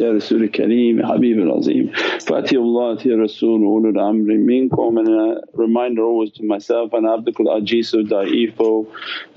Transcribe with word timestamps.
Ya 0.00 0.10
Rasul 0.10 0.48
Kareem, 0.48 1.00
Ya 1.00 1.06
Habib 1.06 1.38
al-Azim. 1.38 1.90
Fatihullah 2.28 3.04
Ya 3.04 3.16
Rasul 3.16 3.60
ulul 3.60 4.00
amri 4.00 4.38
minkum 4.38 4.98
and 4.98 5.08
a 5.08 5.42
reminder 5.54 6.02
always 6.02 6.32
to 6.32 6.42
myself, 6.42 6.92
and 6.94 7.06
abdukul 7.06 7.48
ajizu 7.56 8.08
da'ifu 8.08 8.86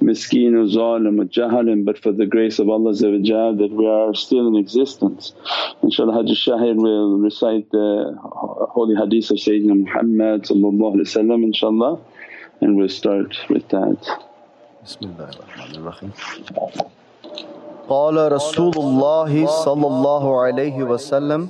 miskinu 0.01 0.65
zalim 0.73 1.19
jahalin 1.29 1.83
but 1.83 1.97
for 1.97 2.13
the 2.13 2.25
grace 2.25 2.59
of 2.59 2.69
Allah 2.69 2.93
that 2.93 3.69
we 3.71 3.85
are 3.85 4.15
still 4.15 4.47
in 4.47 4.55
existence. 4.55 5.33
InshaAllah 5.83 6.15
Hajj 6.17 6.45
Shahid 6.45 6.77
will 6.77 7.17
recite 7.17 7.69
the 7.71 8.17
holy 8.21 8.95
hadith 8.95 9.31
of 9.31 9.37
Sayyidina 9.37 9.75
Muhammad 9.83 10.43
inshaAllah 10.43 11.99
and 12.61 12.77
we'll 12.77 12.89
start 12.89 13.35
with 13.49 13.67
that. 13.69 13.97
Bismillahir 14.83 16.93
قال 17.89 18.31
رسول 18.31 18.73
الله 18.77 19.45
صلى 19.47 19.87
الله 19.87 20.41
عليه 20.41 20.83
وسلم 20.83 21.47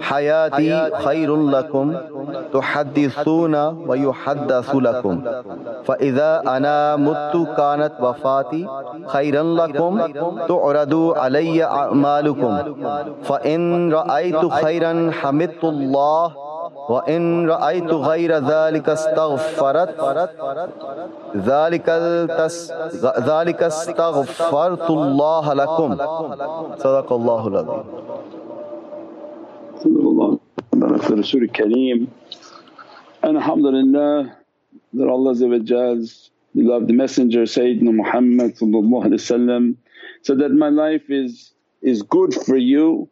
حياتي 0.00 0.90
خير 0.94 1.36
لكم 1.36 1.94
تحدثون 2.52 3.54
ويحدث 3.88 4.74
لكم 4.74 5.22
فإذا 5.84 6.42
أنا 6.46 6.96
مت 6.96 7.34
كانت 7.56 7.92
وفاتي 8.00 8.66
خيرا 9.06 9.42
لكم 9.42 10.00
تعرضوا 10.48 11.16
علي 11.18 11.64
أعمالكم 11.64 12.58
فإن 13.22 13.92
رأيت 13.92 14.46
خيرا 14.46 15.10
حمدت 15.12 15.64
الله 15.64 16.45
وإن 16.88 17.48
رأيت 17.48 17.90
غير 17.92 18.32
ذلك 18.38 18.88
استغفرت 18.88 19.94
ذلك 21.36 21.88
ذلك 23.30 23.62
استغفرت 23.62 24.90
الله 24.90 25.54
لكم 25.54 25.96
صدق 26.76 27.12
الله 27.12 27.48
العظيم 27.48 27.84
صدق 29.76 30.00
الله 30.00 30.38
بارك 30.72 31.10
رسول 31.10 31.42
الكريم 31.42 32.08
and 33.22 33.36
alhamdulillah 33.36 34.36
that 34.94 35.08
Allah's 35.08 36.30
beloved 36.54 36.90
messenger 36.90 37.42
Sayyidina 37.42 37.92
Muhammad 37.92 38.56
so 40.22 40.34
that 40.34 40.50
my 40.52 40.68
life 40.68 41.02
is, 41.08 41.52
is 41.82 42.02
good 42.02 42.32
for 42.34 42.56
you 42.56 43.08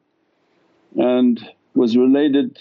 and 0.96 1.40
was 1.74 1.96
related 1.96 2.58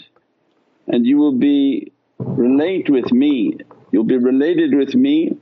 and 0.87 1.05
you 1.05 1.17
will 1.17 1.37
be 1.37 1.91
relate 2.19 2.89
with 2.89 3.11
me, 3.11 3.57
you'll 3.91 4.03
be 4.03 4.17
related 4.17 4.73
with 4.73 4.95
me 4.95 5.37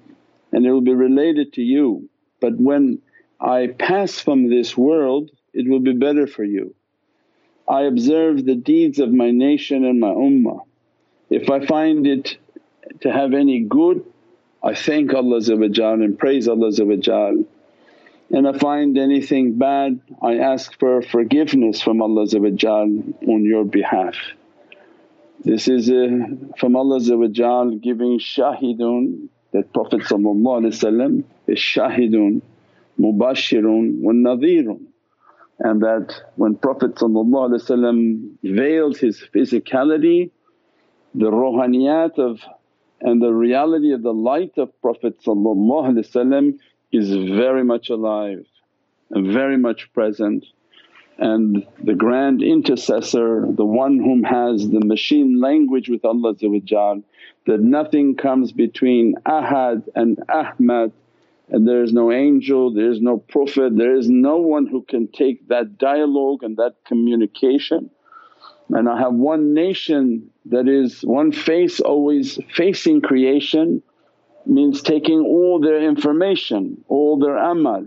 and 0.52 0.66
it 0.66 0.72
will 0.72 0.81
be 0.81 0.94
related 0.94 1.53
to 1.53 1.61
you. 1.61 2.09
But 2.39 2.58
when 2.58 3.02
I 3.39 3.67
pass 3.67 4.19
from 4.19 4.50
this 4.50 4.78
world 4.78 5.31
it 5.53 5.69
will 5.69 5.80
be 5.80 5.94
better 5.94 6.28
for 6.28 6.44
you. 6.44 6.73
I 7.67 7.81
observe 7.81 8.45
the 8.45 8.56
deeds 8.56 9.00
of 9.00 9.12
my 9.14 9.31
nation 9.31 9.86
and 9.86 10.00
my 10.00 10.09
ummah. 10.09 10.62
If 11.30 11.50
I 11.50 11.66
find 11.66 12.08
it 12.08 12.38
to 13.02 13.12
have 13.12 13.34
any 13.34 13.62
good 13.62 14.06
I 14.64 14.75
thank 14.75 15.14
Allah 15.14 15.39
and 15.39 16.19
praise 16.19 16.47
Allah 16.47 16.72
and 18.34 18.47
I 18.47 18.58
find 18.58 18.97
anything 18.97 19.58
bad 19.58 20.00
I 20.22 20.38
ask 20.38 20.78
for 20.80 21.02
forgiveness 21.02 21.81
from 21.81 22.02
Allah 22.02 22.25
on 22.25 23.44
your 23.44 23.66
behalf. 23.66 24.16
This 25.44 25.67
is 25.67 25.89
uh, 25.89 26.08
from 26.58 26.75
Allah 26.75 27.00
giving 27.00 28.20
shahidun 28.20 29.30
that 29.53 29.73
Prophet 29.73 30.02
is 30.02 31.58
shahidun, 31.59 32.42
mubashirun 33.00 34.02
wa 34.02 34.12
nadhirun. 34.12 34.81
And 35.59 35.81
that 35.81 36.13
when 36.35 36.56
Prophet 36.56 36.97
veils 38.44 38.97
his 39.00 39.24
physicality 39.34 40.31
the 41.13 41.30
rohaniyat 41.30 42.18
of 42.18 42.40
and 43.01 43.22
the 43.22 43.34
reality 43.34 43.94
of 43.94 44.03
the 44.03 44.13
light 44.13 44.57
of 44.57 44.69
Prophet 44.81 45.16
is 46.91 47.09
very 47.09 47.63
much 47.63 47.90
alive 47.90 48.46
and 49.09 49.34
very 49.34 49.57
much 49.57 49.91
present 49.94 50.46
and 51.22 51.66
the 51.84 51.94
grand 51.94 52.42
intercessor, 52.42 53.46
the 53.48 53.64
one 53.64 54.00
whom 54.00 54.24
has 54.24 54.68
the 54.68 54.84
machine 54.84 55.40
language 55.40 55.88
with 55.88 56.04
Allah 56.04 56.34
that 56.36 57.59
nothing 57.59 58.16
comes 58.16 58.52
between 58.52 59.16
Ahad 59.26 59.88
and 59.96 60.20
Ahmad 60.28 60.92
and 61.50 61.68
there 61.68 61.84
is 61.84 61.94
no 61.94 62.12
angel, 62.12 62.74
there 62.74 62.90
is 62.90 63.02
no 63.02 63.18
prophet, 63.18 63.78
there 63.78 63.96
is 63.96 64.10
no 64.10 64.38
one 64.38 64.66
who 64.66 64.81
can 64.81 65.08
take 65.08 65.48
that 65.50 65.78
dialogue 65.78 66.44
and 66.44 66.58
that 66.58 66.76
communication. 66.86 67.92
And 68.70 68.90
I 68.90 68.98
have 68.98 69.14
one 69.14 69.54
nation 69.54 70.31
that 70.46 70.68
is 70.68 71.02
one 71.02 71.31
face 71.34 71.81
always 71.81 72.40
facing 72.56 73.02
creation 73.02 73.84
means 74.48 74.81
taking 74.81 75.20
all 75.20 75.60
their 75.60 75.81
information, 75.81 76.84
all 76.88 77.20
their 77.20 77.38
amal. 77.38 77.86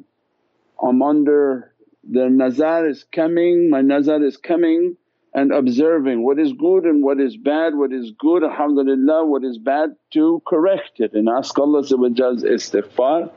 I'm 0.80 1.02
under 1.02 1.73
the 2.10 2.28
nazar 2.28 2.88
is 2.88 3.04
coming, 3.12 3.70
my 3.70 3.80
nazar 3.80 4.22
is 4.24 4.36
coming 4.36 4.96
and 5.34 5.52
observing 5.52 6.24
what 6.24 6.38
is 6.38 6.52
good 6.52 6.84
and 6.84 7.02
what 7.02 7.20
is 7.20 7.36
bad, 7.36 7.74
what 7.74 7.92
is 7.92 8.12
good 8.18 8.44
alhamdulillah, 8.44 9.26
what 9.26 9.44
is 9.44 9.58
bad 9.58 9.96
to 10.12 10.40
correct 10.46 11.00
it 11.00 11.12
and 11.14 11.28
ask 11.28 11.58
Allah's 11.58 11.92
istighfar. 11.92 13.30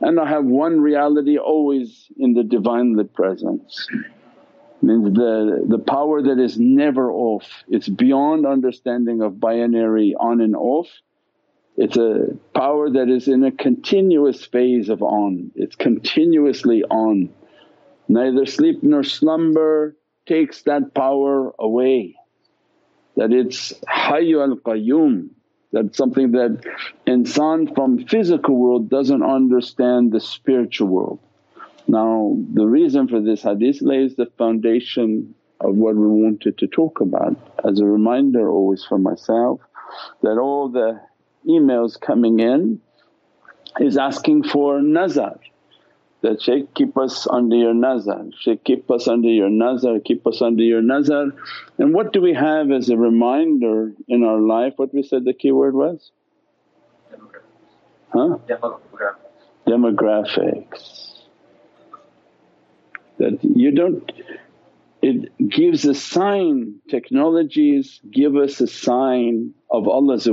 And 0.00 0.18
I 0.18 0.28
have 0.28 0.44
one 0.44 0.80
reality 0.80 1.36
always 1.36 2.06
in 2.16 2.34
the 2.34 2.44
Divinely 2.44 3.04
Presence 3.04 3.88
means 4.84 5.14
the, 5.14 5.64
the 5.66 5.78
power 5.78 6.22
that 6.22 6.38
is 6.38 6.58
never 6.58 7.10
off, 7.10 7.44
it's 7.68 7.88
beyond 7.88 8.46
understanding 8.46 9.22
of 9.22 9.40
binary 9.40 10.14
on 10.18 10.40
and 10.40 10.54
off. 10.54 10.88
It's 11.76 11.96
a 11.96 12.28
power 12.54 12.88
that 12.90 13.08
is 13.08 13.26
in 13.26 13.42
a 13.42 13.50
continuous 13.50 14.44
phase 14.44 14.88
of 14.88 15.02
on, 15.02 15.50
it's 15.56 15.74
continuously 15.74 16.84
on 16.84 17.30
neither 18.08 18.46
sleep 18.46 18.82
nor 18.82 19.02
slumber 19.02 19.96
takes 20.26 20.62
that 20.62 20.94
power 20.94 21.52
away. 21.58 22.16
That 23.16 23.32
it's 23.32 23.72
Hayyu 23.88 24.42
al 24.42 24.56
Qayyum, 24.56 25.28
that's 25.72 25.96
something 25.96 26.32
that 26.32 26.62
insan 27.06 27.74
from 27.74 28.06
physical 28.06 28.56
world 28.56 28.88
doesn't 28.88 29.22
understand 29.22 30.12
the 30.12 30.20
spiritual 30.20 30.88
world. 30.88 31.20
Now 31.86 32.36
the 32.52 32.66
reason 32.66 33.08
for 33.08 33.20
this 33.20 33.42
hadith 33.42 33.82
lays 33.82 34.16
the 34.16 34.26
foundation 34.38 35.34
of 35.60 35.74
what 35.76 35.96
we 35.96 36.06
wanted 36.06 36.58
to 36.58 36.66
talk 36.66 37.00
about 37.00 37.36
as 37.64 37.80
a 37.80 37.84
reminder 37.84 38.48
always 38.50 38.84
for 38.84 38.98
myself 38.98 39.60
that 40.22 40.38
all 40.38 40.68
the 40.68 41.00
emails 41.48 42.00
coming 42.00 42.40
in 42.40 42.80
is 43.80 43.96
asking 43.96 44.44
for 44.44 44.80
nazar 44.80 45.38
that 46.24 46.40
Shaykh 46.40 46.72
keep 46.72 46.96
us 46.96 47.26
under 47.30 47.54
your 47.54 47.74
nazar, 47.74 48.24
Shaykh 48.40 48.64
keep 48.64 48.90
us 48.90 49.08
under 49.08 49.28
your 49.28 49.50
nazar, 49.50 50.00
keep 50.00 50.26
us 50.26 50.40
under 50.40 50.62
your 50.62 50.80
nazar. 50.80 51.26
And 51.76 51.92
what 51.92 52.14
do 52.14 52.22
we 52.22 52.32
have 52.32 52.70
as 52.70 52.88
a 52.88 52.96
reminder 52.96 53.92
in 54.08 54.24
our 54.24 54.40
life? 54.40 54.72
What 54.76 54.94
we 54.94 55.02
said 55.02 55.26
the 55.26 55.34
key 55.34 55.52
word 55.52 55.74
was? 55.74 56.10
Huh? 58.10 58.38
Demographics. 59.66 61.12
That 63.18 63.44
you 63.44 63.72
don't 63.72 64.10
it 65.02 65.50
gives 65.50 65.84
a 65.84 65.94
sign, 65.94 66.76
technologies 66.88 68.00
give 68.10 68.34
us 68.36 68.62
a 68.62 68.66
sign 68.66 69.52
of 69.70 69.86
Allah's 69.86 70.24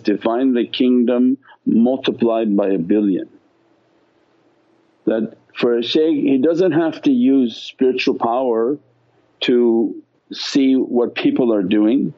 Divinely 0.00 0.68
kingdom 0.68 1.36
multiplied 1.66 2.56
by 2.56 2.68
a 2.68 2.78
billion 2.78 3.28
that 5.06 5.36
for 5.54 5.78
a 5.78 5.82
shaykh 5.82 6.22
he 6.22 6.38
doesn't 6.38 6.72
have 6.72 7.02
to 7.02 7.10
use 7.10 7.56
spiritual 7.56 8.14
power 8.14 8.78
to 9.40 10.02
see 10.32 10.74
what 10.74 11.14
people 11.14 11.52
are 11.52 11.62
doing. 11.62 12.14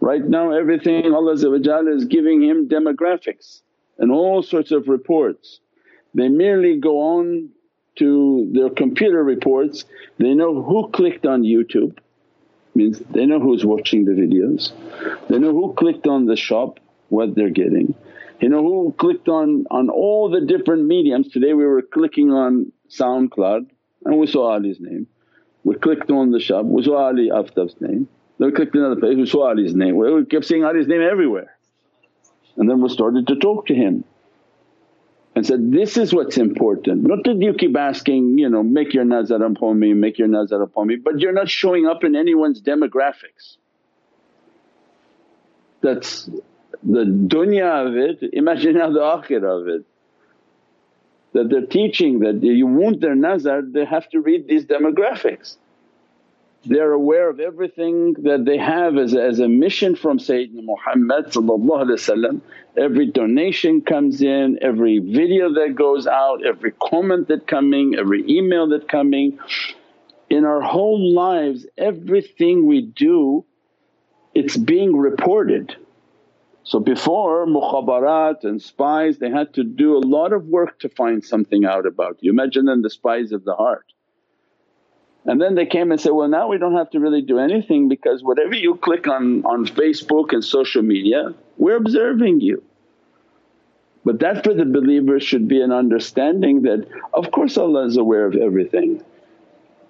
Right 0.00 0.22
now 0.22 0.52
everything 0.52 1.12
Allah 1.12 1.32
is 1.32 2.04
giving 2.04 2.42
him 2.42 2.68
demographics 2.68 3.62
and 3.98 4.12
all 4.12 4.42
sorts 4.42 4.70
of 4.70 4.88
reports. 4.88 5.60
They 6.14 6.28
merely 6.28 6.78
go 6.78 7.00
on 7.18 7.50
to 7.96 8.50
their 8.52 8.70
computer 8.70 9.24
reports, 9.24 9.86
they 10.18 10.34
know 10.34 10.62
who 10.62 10.90
clicked 10.90 11.24
on 11.24 11.42
YouTube 11.42 11.98
means 12.76 13.00
they 13.10 13.26
know 13.26 13.40
who's 13.40 13.64
watching 13.64 14.04
the 14.04 14.12
videos, 14.12 14.72
they 15.28 15.38
know 15.38 15.52
who 15.52 15.72
clicked 15.74 16.06
on 16.06 16.26
the 16.26 16.36
shop, 16.36 16.78
what 17.08 17.34
they're 17.34 17.50
getting. 17.50 17.94
You 18.40 18.50
know 18.50 18.62
who 18.62 18.94
clicked 18.98 19.28
on, 19.28 19.66
on 19.70 19.88
all 19.88 20.30
the 20.30 20.42
different 20.42 20.86
mediums, 20.86 21.28
today 21.28 21.54
we 21.54 21.64
were 21.64 21.82
clicking 21.82 22.30
on 22.32 22.70
SoundCloud 22.90 23.70
and 24.04 24.18
we 24.18 24.26
saw 24.26 24.52
Ali's 24.52 24.78
name. 24.78 25.06
We 25.64 25.74
clicked 25.76 26.10
on 26.10 26.30
the 26.30 26.40
shop, 26.40 26.66
we 26.66 26.84
saw 26.84 27.06
Ali 27.06 27.30
Aftab's 27.30 27.80
name. 27.80 28.08
Then 28.38 28.48
we 28.48 28.52
clicked 28.52 28.74
another 28.74 29.00
place, 29.00 29.16
we 29.16 29.26
saw 29.26 29.48
Ali's 29.48 29.74
name. 29.74 29.96
We 29.96 30.24
kept 30.26 30.44
seeing 30.44 30.64
Ali's 30.64 30.86
name 30.86 31.00
everywhere. 31.02 31.56
And 32.56 32.68
then 32.68 32.80
we 32.82 32.88
started 32.90 33.26
to 33.28 33.36
talk 33.36 33.66
to 33.66 33.74
him. 33.74 34.04
and 35.34 35.46
said, 35.46 35.70
this 35.70 35.96
is 35.96 36.14
what's 36.14 36.38
important. 36.38 37.02
Not 37.02 37.24
that 37.24 37.36
you 37.40 37.52
keep 37.54 37.76
asking, 37.76 38.38
you 38.38 38.48
know, 38.48 38.62
make 38.62 38.94
your 38.94 39.04
nazar 39.04 39.42
upon 39.42 39.78
me, 39.78 39.92
make 39.92 40.18
your 40.18 40.28
nazar 40.28 40.62
upon 40.62 40.86
me 40.88 40.96
but 40.96 41.20
you're 41.20 41.32
not 41.32 41.48
showing 41.48 41.86
up 41.86 42.04
in 42.04 42.16
anyone's 42.16 42.60
demographics. 42.60 43.56
That's 45.82 46.28
the 46.86 47.04
dunya 47.04 47.86
of 47.86 47.96
it, 47.96 48.30
imagine 48.32 48.74
now 48.74 48.90
the 48.90 49.00
akhirah 49.00 49.60
of 49.62 49.68
it. 49.68 49.84
That 51.32 51.50
they're 51.50 51.66
teaching 51.66 52.20
that 52.20 52.42
you 52.42 52.66
want 52.66 53.00
their 53.00 53.14
nazar 53.14 53.60
they 53.60 53.84
have 53.84 54.08
to 54.10 54.20
read 54.20 54.48
these 54.48 54.64
demographics. 54.64 55.56
They're 56.64 56.92
aware 56.92 57.28
of 57.28 57.38
everything 57.38 58.14
that 58.24 58.44
they 58.44 58.58
have 58.58 58.96
as 58.96 59.14
a, 59.14 59.22
as 59.22 59.38
a 59.38 59.48
mission 59.48 59.94
from 59.94 60.18
Sayyidina 60.18 60.64
Muhammad 60.64 61.26
every 62.76 63.06
donation 63.06 63.82
comes 63.82 64.22
in, 64.22 64.58
every 64.62 64.98
video 64.98 65.52
that 65.54 65.74
goes 65.76 66.06
out, 66.06 66.44
every 66.44 66.72
comment 66.72 67.28
that 67.28 67.46
coming, 67.46 67.94
every 67.96 68.24
email 68.28 68.68
that 68.68 68.88
coming. 68.88 69.38
In 70.28 70.44
our 70.44 70.60
whole 70.60 71.14
lives 71.14 71.66
everything 71.76 72.66
we 72.66 72.82
do 72.82 73.44
it's 74.34 74.56
being 74.56 74.94
reported. 74.94 75.76
So 76.66 76.80
before 76.80 77.46
mukhabarat 77.46 78.42
and 78.42 78.60
spies 78.60 79.18
they 79.18 79.30
had 79.30 79.54
to 79.54 79.62
do 79.62 79.96
a 79.96 80.02
lot 80.02 80.32
of 80.32 80.46
work 80.46 80.80
to 80.80 80.88
find 80.88 81.24
something 81.24 81.64
out 81.64 81.86
about 81.86 82.18
you, 82.20 82.32
imagine 82.32 82.64
then 82.64 82.82
the 82.82 82.90
spies 82.90 83.30
of 83.30 83.44
the 83.44 83.54
heart. 83.54 83.92
And 85.26 85.40
then 85.40 85.54
they 85.54 85.66
came 85.66 85.92
and 85.92 86.00
said, 86.00 86.10
well 86.10 86.26
now 86.26 86.48
we 86.48 86.58
don't 86.58 86.74
have 86.74 86.90
to 86.90 86.98
really 86.98 87.22
do 87.22 87.38
anything 87.38 87.88
because 87.88 88.24
whatever 88.24 88.56
you 88.56 88.74
click 88.74 89.06
on, 89.06 89.44
on 89.44 89.64
Facebook 89.64 90.32
and 90.32 90.44
social 90.44 90.82
media 90.82 91.32
we're 91.56 91.76
observing 91.76 92.40
you. 92.40 92.64
But 94.04 94.18
that 94.18 94.42
for 94.42 94.52
the 94.52 94.64
believer 94.64 95.20
should 95.20 95.46
be 95.46 95.62
an 95.62 95.70
understanding 95.70 96.62
that 96.62 96.88
of 97.14 97.30
course 97.30 97.56
Allah 97.56 97.86
is 97.86 97.96
aware 97.96 98.26
of 98.26 98.34
everything, 98.34 99.04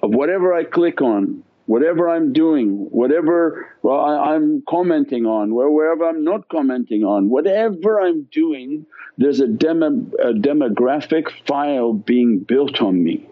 of 0.03 0.11
whatever 0.11 0.53
I 0.53 0.65
click 0.65 1.01
on, 1.01 1.43
whatever 1.67 2.09
I'm 2.09 2.33
doing, 2.33 2.87
whatever 2.91 3.69
well, 3.83 4.01
I, 4.01 4.35
am 4.35 4.63
commenting 4.69 5.27
on, 5.27 5.55
wherever 5.55 6.09
I'm 6.09 6.25
not 6.25 6.49
commenting 6.49 7.05
on, 7.05 7.29
whatever 7.29 8.01
I'm 8.01 8.25
doing 8.25 8.87
there's 9.19 9.41
a, 9.41 9.47
demo, 9.47 9.89
a 10.23 10.33
demographic 10.33 11.31
file 11.47 11.93
being 11.93 12.41
built 12.41 12.83
on 12.83 13.03
me. 13.03 13.27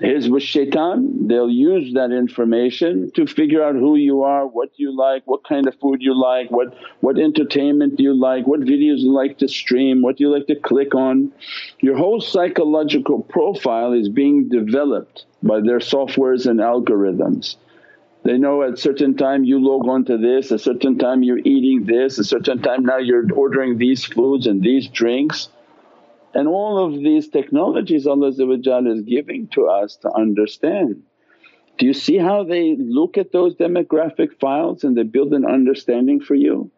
Hizb 0.00 0.40
shaitan 0.40 1.26
they'll 1.26 1.50
use 1.50 1.92
that 1.94 2.12
information 2.12 3.10
to 3.16 3.26
figure 3.26 3.64
out 3.64 3.74
who 3.74 3.96
you 3.96 4.22
are, 4.22 4.46
what 4.46 4.70
you 4.76 4.96
like, 4.96 5.22
what 5.26 5.42
kind 5.42 5.66
of 5.66 5.74
food 5.80 6.00
you 6.00 6.14
like, 6.14 6.50
what, 6.52 6.72
what 7.00 7.18
entertainment 7.18 7.98
you 7.98 8.14
like, 8.14 8.46
what 8.46 8.60
videos 8.60 8.98
you 8.98 9.12
like 9.12 9.38
to 9.38 9.48
stream, 9.48 10.00
what 10.00 10.20
you 10.20 10.32
like 10.32 10.46
to 10.46 10.54
click 10.54 10.94
on. 10.94 11.32
Your 11.80 11.96
whole 11.96 12.20
psychological 12.20 13.22
profile 13.22 13.92
is 13.92 14.08
being 14.08 14.48
developed 14.48 15.26
by 15.42 15.60
their 15.60 15.80
softwares 15.80 16.46
and 16.46 16.60
algorithms. 16.60 17.56
They 18.22 18.38
know 18.38 18.62
at 18.62 18.78
certain 18.78 19.16
time 19.16 19.44
you 19.44 19.58
log 19.58 19.88
on 19.88 20.04
to 20.04 20.16
this, 20.16 20.52
a 20.52 20.58
certain 20.58 20.98
time 20.98 21.24
you're 21.24 21.38
eating 21.38 21.86
this, 21.86 22.18
a 22.18 22.24
certain 22.24 22.62
time 22.62 22.84
now 22.84 22.98
you're 22.98 23.32
ordering 23.32 23.78
these 23.78 24.04
foods 24.04 24.46
and 24.46 24.62
these 24.62 24.88
drinks 24.88 25.48
and 26.38 26.46
all 26.46 26.78
of 26.86 26.92
these 26.92 27.28
technologies 27.28 28.06
Allah 28.06 28.28
is 28.28 29.02
giving 29.02 29.48
to 29.48 29.66
us 29.66 29.96
to 30.02 30.12
understand. 30.12 31.02
Do 31.78 31.86
you 31.86 31.92
see 31.92 32.16
how 32.16 32.44
they 32.44 32.76
look 32.78 33.18
at 33.18 33.32
those 33.32 33.56
demographic 33.56 34.38
files 34.38 34.84
and 34.84 34.96
they 34.96 35.02
build 35.02 35.32
an 35.32 35.44
understanding 35.44 36.20
for 36.20 36.36
you? 36.36 36.70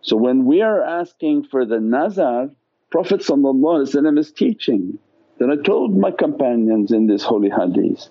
So 0.00 0.16
when 0.16 0.46
we 0.46 0.62
are 0.62 0.82
asking 0.82 1.44
for 1.50 1.66
the 1.66 1.78
nazar, 1.78 2.48
Prophet 2.90 3.20
is 3.20 4.32
teaching 4.32 4.98
that 5.38 5.50
I 5.50 5.56
told 5.56 5.94
my 5.94 6.10
companions 6.10 6.90
in 6.90 7.06
this 7.06 7.22
holy 7.22 7.50
hadith 7.50 8.08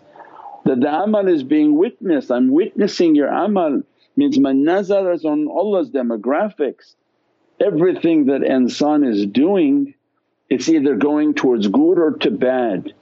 that 0.65 0.81
the 0.81 0.93
amal 1.03 1.27
is 1.27 1.41
being 1.41 1.77
witnessed, 1.77 2.31
I'm 2.31 2.51
witnessing 2.51 3.15
your 3.15 3.29
amal 3.29 3.81
means 4.15 4.37
my 4.37 4.53
nazar 4.53 5.11
is 5.13 5.25
on 5.25 5.47
Allah's 5.47 5.89
demographics. 5.89 6.93
Everything 7.59 8.27
that 8.27 8.41
insan 8.41 9.03
is 9.11 9.25
doing 9.25 9.95
it's 10.51 10.67
either 10.67 10.97
going 10.97 11.33
towards 11.33 11.69
good 11.69 11.97
or 11.97 12.11
to 12.19 12.29
bad. 12.29 12.93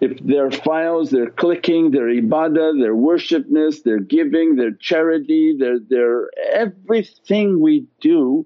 If 0.00 0.18
their 0.18 0.50
files, 0.50 1.10
their 1.10 1.30
clicking, 1.30 1.92
their 1.92 2.08
ibadah, 2.08 2.80
their 2.82 2.94
worshipness, 2.94 3.84
their 3.84 4.00
giving, 4.00 4.56
their 4.56 4.72
charity, 4.72 5.56
their, 5.56 5.78
their 5.78 6.28
everything 6.52 7.60
we 7.60 7.86
do 8.00 8.44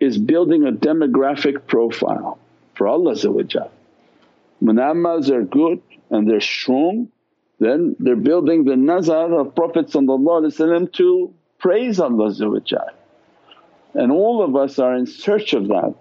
is 0.00 0.18
building 0.18 0.66
a 0.66 0.72
demographic 0.72 1.68
profile 1.68 2.36
for 2.74 2.88
Allah 2.88 3.14
When 4.58 4.76
amals 4.76 5.30
are 5.30 5.44
good 5.44 5.80
and 6.10 6.28
they're 6.28 6.40
strong 6.40 7.12
then 7.60 7.94
they're 8.00 8.16
building 8.16 8.64
the 8.64 8.74
nazar 8.74 9.32
of 9.38 9.54
Prophet 9.54 9.88
to 9.92 11.34
praise 11.60 12.00
Allah 12.00 12.32
and 13.94 14.10
all 14.10 14.42
of 14.42 14.56
us 14.56 14.80
are 14.80 14.96
in 14.96 15.06
search 15.06 15.52
of 15.54 15.68
that. 15.68 15.94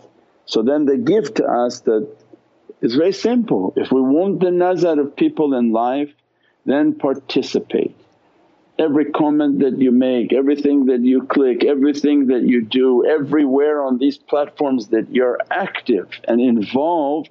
So 0.51 0.61
then 0.63 0.83
they 0.83 0.97
give 0.97 1.33
to 1.35 1.45
us 1.45 1.79
that 1.81 2.05
it's 2.81 2.95
very 2.95 3.13
simple, 3.13 3.73
if 3.77 3.89
we 3.89 4.01
want 4.01 4.41
the 4.41 4.51
nazar 4.51 4.99
of 4.99 5.15
people 5.15 5.53
in 5.53 5.71
life 5.71 6.11
then 6.65 6.93
participate. 6.93 7.95
Every 8.77 9.05
comment 9.11 9.59
that 9.59 9.77
you 9.79 9.91
make, 9.91 10.33
everything 10.33 10.87
that 10.87 11.01
you 11.01 11.23
click, 11.23 11.63
everything 11.63 12.27
that 12.27 12.43
you 12.43 12.65
do, 12.65 13.05
everywhere 13.05 13.81
on 13.81 13.97
these 13.97 14.17
platforms 14.17 14.89
that 14.89 15.07
you're 15.09 15.39
active 15.49 16.09
and 16.27 16.41
involved 16.41 17.29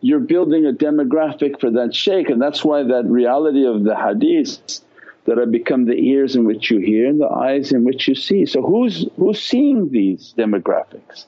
you're 0.00 0.20
building 0.20 0.64
a 0.64 0.72
demographic 0.72 1.60
for 1.60 1.70
that 1.72 1.94
shaykh 1.94 2.30
and 2.30 2.40
that's 2.40 2.64
why 2.64 2.82
that 2.82 3.04
reality 3.04 3.66
of 3.66 3.84
the 3.84 3.96
hadith 3.96 4.80
that 5.26 5.38
I 5.38 5.44
become 5.44 5.84
the 5.84 5.98
ears 5.98 6.34
in 6.34 6.44
which 6.44 6.70
you 6.70 6.78
hear 6.78 7.08
and 7.08 7.20
the 7.20 7.28
eyes 7.28 7.72
in 7.72 7.84
which 7.84 8.08
you 8.08 8.14
see. 8.14 8.46
So 8.46 8.62
who's, 8.62 9.06
who's 9.16 9.42
seeing 9.42 9.90
these 9.90 10.32
demographics? 10.38 11.26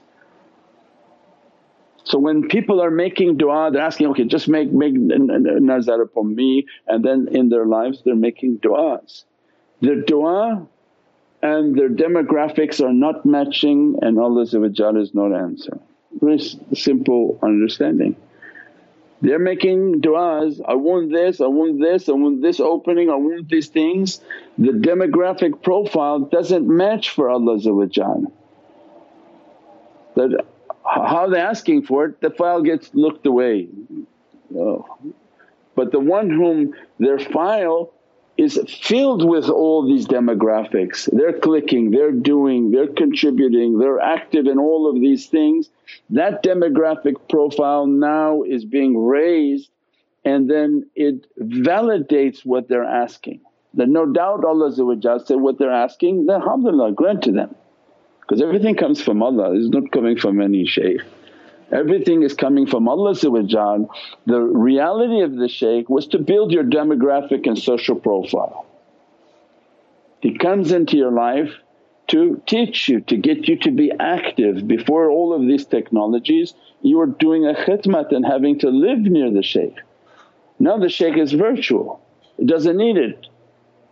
So 2.11 2.19
when 2.19 2.49
people 2.49 2.83
are 2.83 2.91
making 2.91 3.39
du'a 3.39 3.73
they're 3.73 3.83
asking, 3.83 4.09
okay 4.09 4.25
just 4.25 4.49
make, 4.49 4.73
make 4.73 4.95
nazar 4.97 6.03
upon 6.03 6.35
me 6.35 6.67
and 6.89 7.05
then 7.05 7.29
in 7.31 7.51
their 7.51 7.67
lives 7.67 8.03
they're 8.05 8.17
making 8.17 8.59
du'as. 8.59 9.23
Their 9.81 10.03
du'a 10.03 10.67
and 11.41 11.79
their 11.79 11.89
demographics 11.89 12.85
are 12.85 12.93
not 12.93 13.25
matching 13.25 14.01
and 14.03 14.19
Allah 14.19 14.43
is 14.43 15.15
not 15.15 15.33
answering. 15.33 15.81
Very 16.21 16.41
simple 16.75 17.39
understanding. 17.45 18.17
They're 19.23 19.39
making 19.39 20.01
du'as, 20.01 20.61
I 20.67 20.75
want 20.75 21.13
this, 21.13 21.41
I 21.41 21.47
want 21.47 21.81
this, 21.81 22.09
I 22.09 22.13
want 22.13 22.43
this 22.43 22.59
opening, 22.59 23.09
I 23.09 23.15
want 23.15 23.49
these 23.49 23.69
things. 23.69 24.21
The 24.59 24.73
demographic 24.73 25.63
profile 25.63 26.19
doesn't 26.19 26.67
match 26.67 27.11
for 27.11 27.31
Allah 27.31 27.61
that 30.17 30.45
how 30.85 31.29
they're 31.29 31.47
asking 31.47 31.85
for 31.85 32.07
it 32.07 32.21
the 32.21 32.31
file 32.31 32.63
gets 32.63 32.91
looked 32.95 33.27
away. 33.27 33.69
Oh. 34.57 34.87
But 35.75 35.93
the 35.93 36.01
one 36.01 36.31
whom 36.31 36.75
their 36.99 37.19
file 37.19 37.93
is 38.37 38.59
filled 38.83 39.29
with 39.29 39.49
all 39.49 39.87
these 39.87 40.07
demographics, 40.07 41.09
they're 41.13 41.39
clicking, 41.39 41.91
they're 41.91 42.13
doing, 42.13 42.71
they're 42.71 42.89
contributing, 42.89 43.79
they're 43.79 44.01
active 44.01 44.47
in 44.47 44.59
all 44.59 44.89
of 44.89 44.95
these 44.97 45.27
things. 45.27 45.69
That 46.11 46.43
demographic 46.43 47.17
profile 47.29 47.87
now 47.87 48.43
is 48.43 48.65
being 48.65 48.97
raised 48.97 49.71
and 50.25 50.51
then 50.51 50.89
it 50.95 51.27
validates 51.39 52.45
what 52.45 52.69
they're 52.69 52.85
asking. 52.85 53.41
That 53.75 53.89
no 53.89 54.07
doubt 54.07 54.45
Allah 54.45 54.73
said, 54.73 55.37
what 55.37 55.59
they're 55.59 55.71
asking, 55.71 56.27
then 56.27 56.43
alhamdulillah 56.43 56.93
grant 56.93 57.23
to 57.25 57.33
them 57.33 57.55
because 58.31 58.43
everything 58.43 58.77
comes 58.77 59.03
from 59.03 59.25
Allah, 59.25 59.57
it's 59.57 59.71
not 59.71 59.91
coming 59.91 60.17
from 60.17 60.41
any 60.41 60.65
shaykh. 60.65 61.01
Everything 61.73 62.23
is 62.23 62.33
coming 62.33 62.65
from 62.65 62.87
Allah 62.87 63.17
The 63.17 64.41
reality 64.41 65.23
of 65.23 65.35
the 65.35 65.49
shaykh 65.49 65.91
was 65.91 66.07
to 66.09 66.19
build 66.21 66.53
your 66.53 66.63
demographic 66.63 67.49
and 67.49 67.59
social 67.59 67.97
profile. 67.97 68.67
He 70.21 70.39
comes 70.39 70.71
into 70.71 70.97
your 70.97 71.11
life 71.11 71.51
to 72.09 72.41
teach 72.47 72.89
you, 72.89 73.01
to 73.01 73.17
get 73.17 73.49
you 73.49 73.57
to 73.59 73.73
be 73.73 73.91
active. 73.99 74.69
Before 74.69 75.11
all 75.11 75.35
of 75.35 75.43
these 75.43 75.67
technologies 75.67 76.55
you 76.83 76.99
were 76.99 77.07
doing 77.07 77.49
a 77.49 77.55
khidmat 77.55 78.15
and 78.15 78.25
having 78.25 78.61
to 78.61 78.71
live 78.71 79.01
near 79.01 79.33
the 79.33 79.43
shaykh. 79.43 79.75
Now 80.61 80.79
the 80.79 80.89
shaykh 80.89 81.17
is 81.17 81.33
virtual, 81.33 82.01
it 82.39 82.47
doesn't 82.47 82.77
need 82.77 82.97
it 82.97 83.27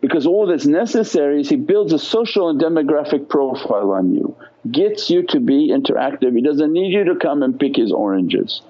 because 0.01 0.27
all 0.27 0.47
that's 0.47 0.67
necessary 0.67 1.41
is 1.41 1.49
he 1.49 1.57
builds 1.57 1.93
a 1.93 1.99
social 1.99 2.49
and 2.49 2.61
demographic 2.61 3.29
profile 3.29 3.93
on 3.93 4.15
you, 4.15 4.37
gets 4.71 5.11
you 5.11 5.25
to 5.27 5.41
be 5.41 5.71
interactive. 5.71 6.35
He 6.35 6.43
doesn't 6.43 6.73
need 6.73 6.93
you 6.93 7.05
to 7.05 7.17
come 7.17 7.43
and 7.43 7.59
pick 7.59 7.77
his 7.77 7.93
oranges. 7.93 8.63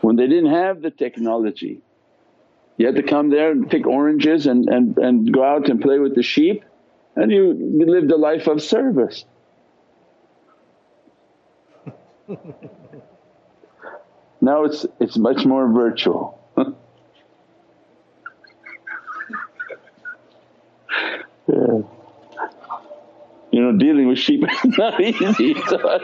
When 0.00 0.16
they 0.16 0.26
didn't 0.26 0.50
have 0.50 0.82
the 0.82 0.90
technology, 0.90 1.80
you 2.76 2.86
had 2.86 2.96
to 2.96 3.02
come 3.02 3.30
there 3.30 3.52
and 3.52 3.70
pick 3.70 3.86
oranges 3.86 4.46
and, 4.46 4.68
and, 4.68 4.98
and 4.98 5.32
go 5.32 5.44
out 5.44 5.68
and 5.68 5.80
play 5.80 5.98
with 5.98 6.14
the 6.16 6.22
sheep 6.22 6.64
and 7.14 7.30
you, 7.30 7.52
you 7.78 7.86
lived 7.86 8.10
a 8.10 8.16
life 8.16 8.46
of 8.48 8.62
service. 8.62 9.24
Now 14.42 14.64
it's, 14.64 14.84
it's 14.98 15.16
much 15.16 15.46
more 15.46 15.72
virtual. 15.72 16.41
Yeah 21.52 21.82
you 23.52 23.60
know, 23.60 23.78
dealing 23.78 24.08
with 24.08 24.18
sheep 24.18 24.42
is 24.42 24.64
not 24.78 25.00
easy. 25.00 25.54
So 25.68 26.00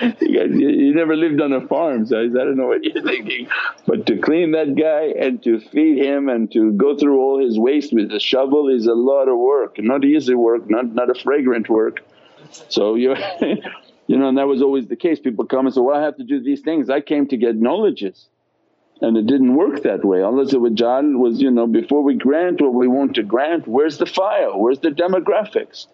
you, 0.20 0.38
guys, 0.38 0.50
you, 0.52 0.68
you, 0.68 0.94
never 0.94 1.16
lived 1.16 1.40
on 1.40 1.52
a 1.52 1.66
farm, 1.66 2.06
so 2.06 2.20
I 2.20 2.28
don't 2.28 2.56
know 2.56 2.68
what 2.68 2.84
you're 2.84 3.02
thinking. 3.02 3.48
But 3.84 4.06
to 4.06 4.18
clean 4.18 4.52
that 4.52 4.76
guy 4.76 5.06
and 5.20 5.42
to 5.42 5.58
feed 5.58 5.98
him 5.98 6.28
and 6.28 6.52
to 6.52 6.70
go 6.72 6.96
through 6.96 7.20
all 7.20 7.44
his 7.44 7.58
waste 7.58 7.92
with 7.92 8.12
a 8.12 8.20
shovel 8.20 8.68
is 8.68 8.86
a 8.86 8.94
lot 8.94 9.28
of 9.28 9.36
work, 9.38 9.76
not 9.78 10.04
easy 10.04 10.34
work, 10.34 10.70
not, 10.70 10.94
not 10.94 11.10
a 11.10 11.20
fragrant 11.20 11.68
work. 11.68 12.04
So 12.68 12.94
you 12.94 13.16
you 14.06 14.16
know, 14.16 14.28
and 14.28 14.38
that 14.38 14.46
was 14.46 14.62
always 14.62 14.86
the 14.86 14.96
case. 14.96 15.18
People 15.18 15.46
come 15.46 15.66
and 15.66 15.74
say, 15.74 15.80
well 15.80 15.96
I 15.96 16.02
have 16.02 16.16
to 16.18 16.24
do 16.24 16.40
these 16.40 16.60
things. 16.60 16.90
I 16.90 17.00
came 17.00 17.26
to 17.28 17.36
get 17.36 17.56
knowledges 17.56 18.28
and 19.00 19.16
it 19.16 19.26
didn't 19.26 19.54
work 19.54 19.82
that 19.82 20.04
way. 20.04 20.22
Allah 20.22 20.44
was, 20.44 21.40
you 21.40 21.50
know, 21.50 21.66
before 21.66 22.02
we 22.02 22.14
grant 22.14 22.60
what 22.60 22.74
we 22.74 22.88
want 22.88 23.14
to 23.14 23.22
grant, 23.22 23.68
where's 23.68 23.98
the 23.98 24.06
file, 24.06 24.58
where's 24.58 24.80
the 24.80 24.90
demographics? 24.90 25.86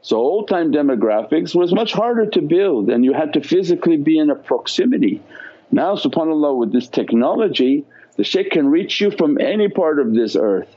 So 0.00 0.16
old 0.16 0.48
time 0.48 0.72
demographics 0.72 1.54
was 1.54 1.72
much 1.72 1.92
harder 1.92 2.26
to 2.30 2.42
build 2.42 2.90
and 2.90 3.04
you 3.04 3.12
had 3.12 3.34
to 3.34 3.40
physically 3.42 3.96
be 3.96 4.18
in 4.18 4.30
a 4.30 4.34
proximity. 4.34 5.22
Now 5.70 5.94
subhanAllah 5.94 6.58
with 6.58 6.72
this 6.72 6.88
technology 6.88 7.84
the 8.16 8.24
shaykh 8.24 8.50
can 8.50 8.68
reach 8.68 9.00
you 9.00 9.10
from 9.10 9.40
any 9.40 9.68
part 9.68 9.98
of 9.98 10.12
this 10.12 10.36
earth. 10.36 10.68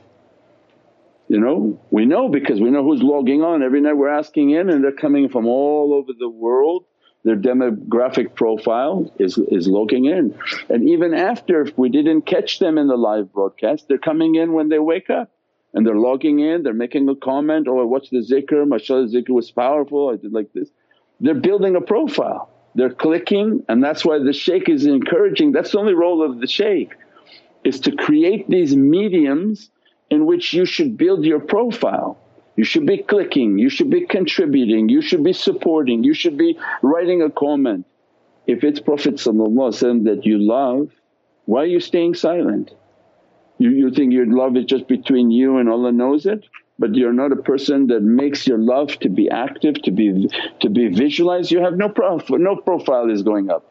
You 1.28 1.40
know, 1.40 1.80
we 1.90 2.06
know 2.06 2.28
because 2.28 2.60
we 2.60 2.70
know 2.70 2.84
who's 2.84 3.02
logging 3.02 3.42
on 3.42 3.62
every 3.62 3.80
night 3.80 3.96
we're 3.96 4.08
asking 4.08 4.50
in 4.50 4.70
and 4.70 4.82
they're 4.82 4.92
coming 4.92 5.28
from 5.28 5.46
all 5.46 5.92
over 5.92 6.12
the 6.16 6.28
world 6.28 6.84
their 7.26 7.36
demographic 7.36 8.36
profile 8.36 9.12
is, 9.18 9.36
is 9.36 9.66
logging 9.66 10.04
in. 10.04 10.38
And 10.68 10.88
even 10.88 11.12
after 11.12 11.62
if 11.62 11.76
we 11.76 11.88
didn't 11.88 12.22
catch 12.22 12.60
them 12.60 12.78
in 12.78 12.86
the 12.86 12.96
live 12.96 13.32
broadcast 13.32 13.88
they're 13.88 13.98
coming 13.98 14.36
in 14.36 14.52
when 14.52 14.68
they 14.68 14.78
wake 14.78 15.10
up 15.10 15.32
and 15.74 15.84
they're 15.84 15.98
logging 15.98 16.38
in, 16.38 16.62
they're 16.62 16.72
making 16.72 17.08
a 17.08 17.16
comment, 17.16 17.66
oh 17.68 17.80
I 17.80 17.82
watched 17.82 18.12
the 18.12 18.18
zikr, 18.18 18.64
mashaAllah 18.64 19.12
zikr 19.12 19.30
was 19.30 19.50
powerful, 19.50 20.08
I 20.08 20.16
did 20.16 20.32
like 20.32 20.52
this. 20.52 20.70
They're 21.18 21.34
building 21.34 21.74
a 21.74 21.80
profile, 21.80 22.48
they're 22.76 22.94
clicking 22.94 23.64
and 23.68 23.82
that's 23.82 24.04
why 24.04 24.20
the 24.20 24.32
shaykh 24.32 24.68
is 24.68 24.86
encouraging, 24.86 25.50
that's 25.50 25.72
the 25.72 25.80
only 25.80 25.94
role 25.94 26.22
of 26.22 26.40
the 26.40 26.46
shaykh 26.46 26.94
is 27.64 27.80
to 27.80 27.90
create 27.90 28.48
these 28.48 28.76
mediums 28.76 29.68
in 30.10 30.26
which 30.26 30.52
you 30.52 30.64
should 30.64 30.96
build 30.96 31.24
your 31.24 31.40
profile. 31.40 32.16
You 32.56 32.64
should 32.64 32.86
be 32.86 32.98
clicking, 32.98 33.58
you 33.58 33.68
should 33.68 33.90
be 33.90 34.06
contributing, 34.06 34.88
you 34.88 35.02
should 35.02 35.22
be 35.22 35.32
supporting, 35.32 36.04
you 36.04 36.14
should 36.14 36.38
be 36.38 36.58
writing 36.82 37.22
a 37.22 37.30
comment. 37.30 37.86
If 38.46 38.64
it's 38.64 38.80
Prophet 38.80 39.16
that 39.18 40.20
you 40.24 40.38
love, 40.38 40.90
why 41.44 41.62
are 41.62 41.66
you 41.66 41.80
staying 41.80 42.14
silent? 42.14 42.72
You, 43.58 43.70
you 43.70 43.90
think 43.90 44.12
your 44.12 44.26
love 44.26 44.56
is 44.56 44.64
just 44.64 44.88
between 44.88 45.30
you 45.30 45.58
and 45.58 45.68
Allah 45.68 45.92
knows 45.92 46.26
it 46.26 46.44
but 46.78 46.94
you're 46.94 47.12
not 47.12 47.32
a 47.32 47.36
person 47.36 47.86
that 47.88 48.02
makes 48.02 48.46
your 48.46 48.58
love 48.58 48.98
to 49.00 49.08
be 49.08 49.30
active, 49.30 49.80
to 49.82 49.90
be 49.90 50.28
to 50.60 50.68
be 50.68 50.88
visualized, 50.88 51.50
you 51.50 51.60
have 51.60 51.76
no 51.76 51.88
profile, 51.88 52.38
no 52.38 52.56
profile 52.56 53.10
is 53.10 53.22
going 53.22 53.50
up. 53.50 53.64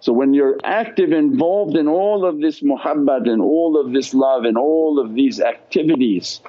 So 0.00 0.12
when 0.12 0.34
you're 0.34 0.58
active 0.64 1.12
involved 1.12 1.76
in 1.76 1.86
all 1.86 2.24
of 2.24 2.40
this 2.40 2.60
muhabbat 2.60 3.28
and 3.28 3.40
all 3.40 3.78
of 3.78 3.92
this 3.92 4.14
love 4.14 4.44
and 4.44 4.56
all 4.56 4.98
of 4.98 5.14
these 5.14 5.40
activities 5.40 6.40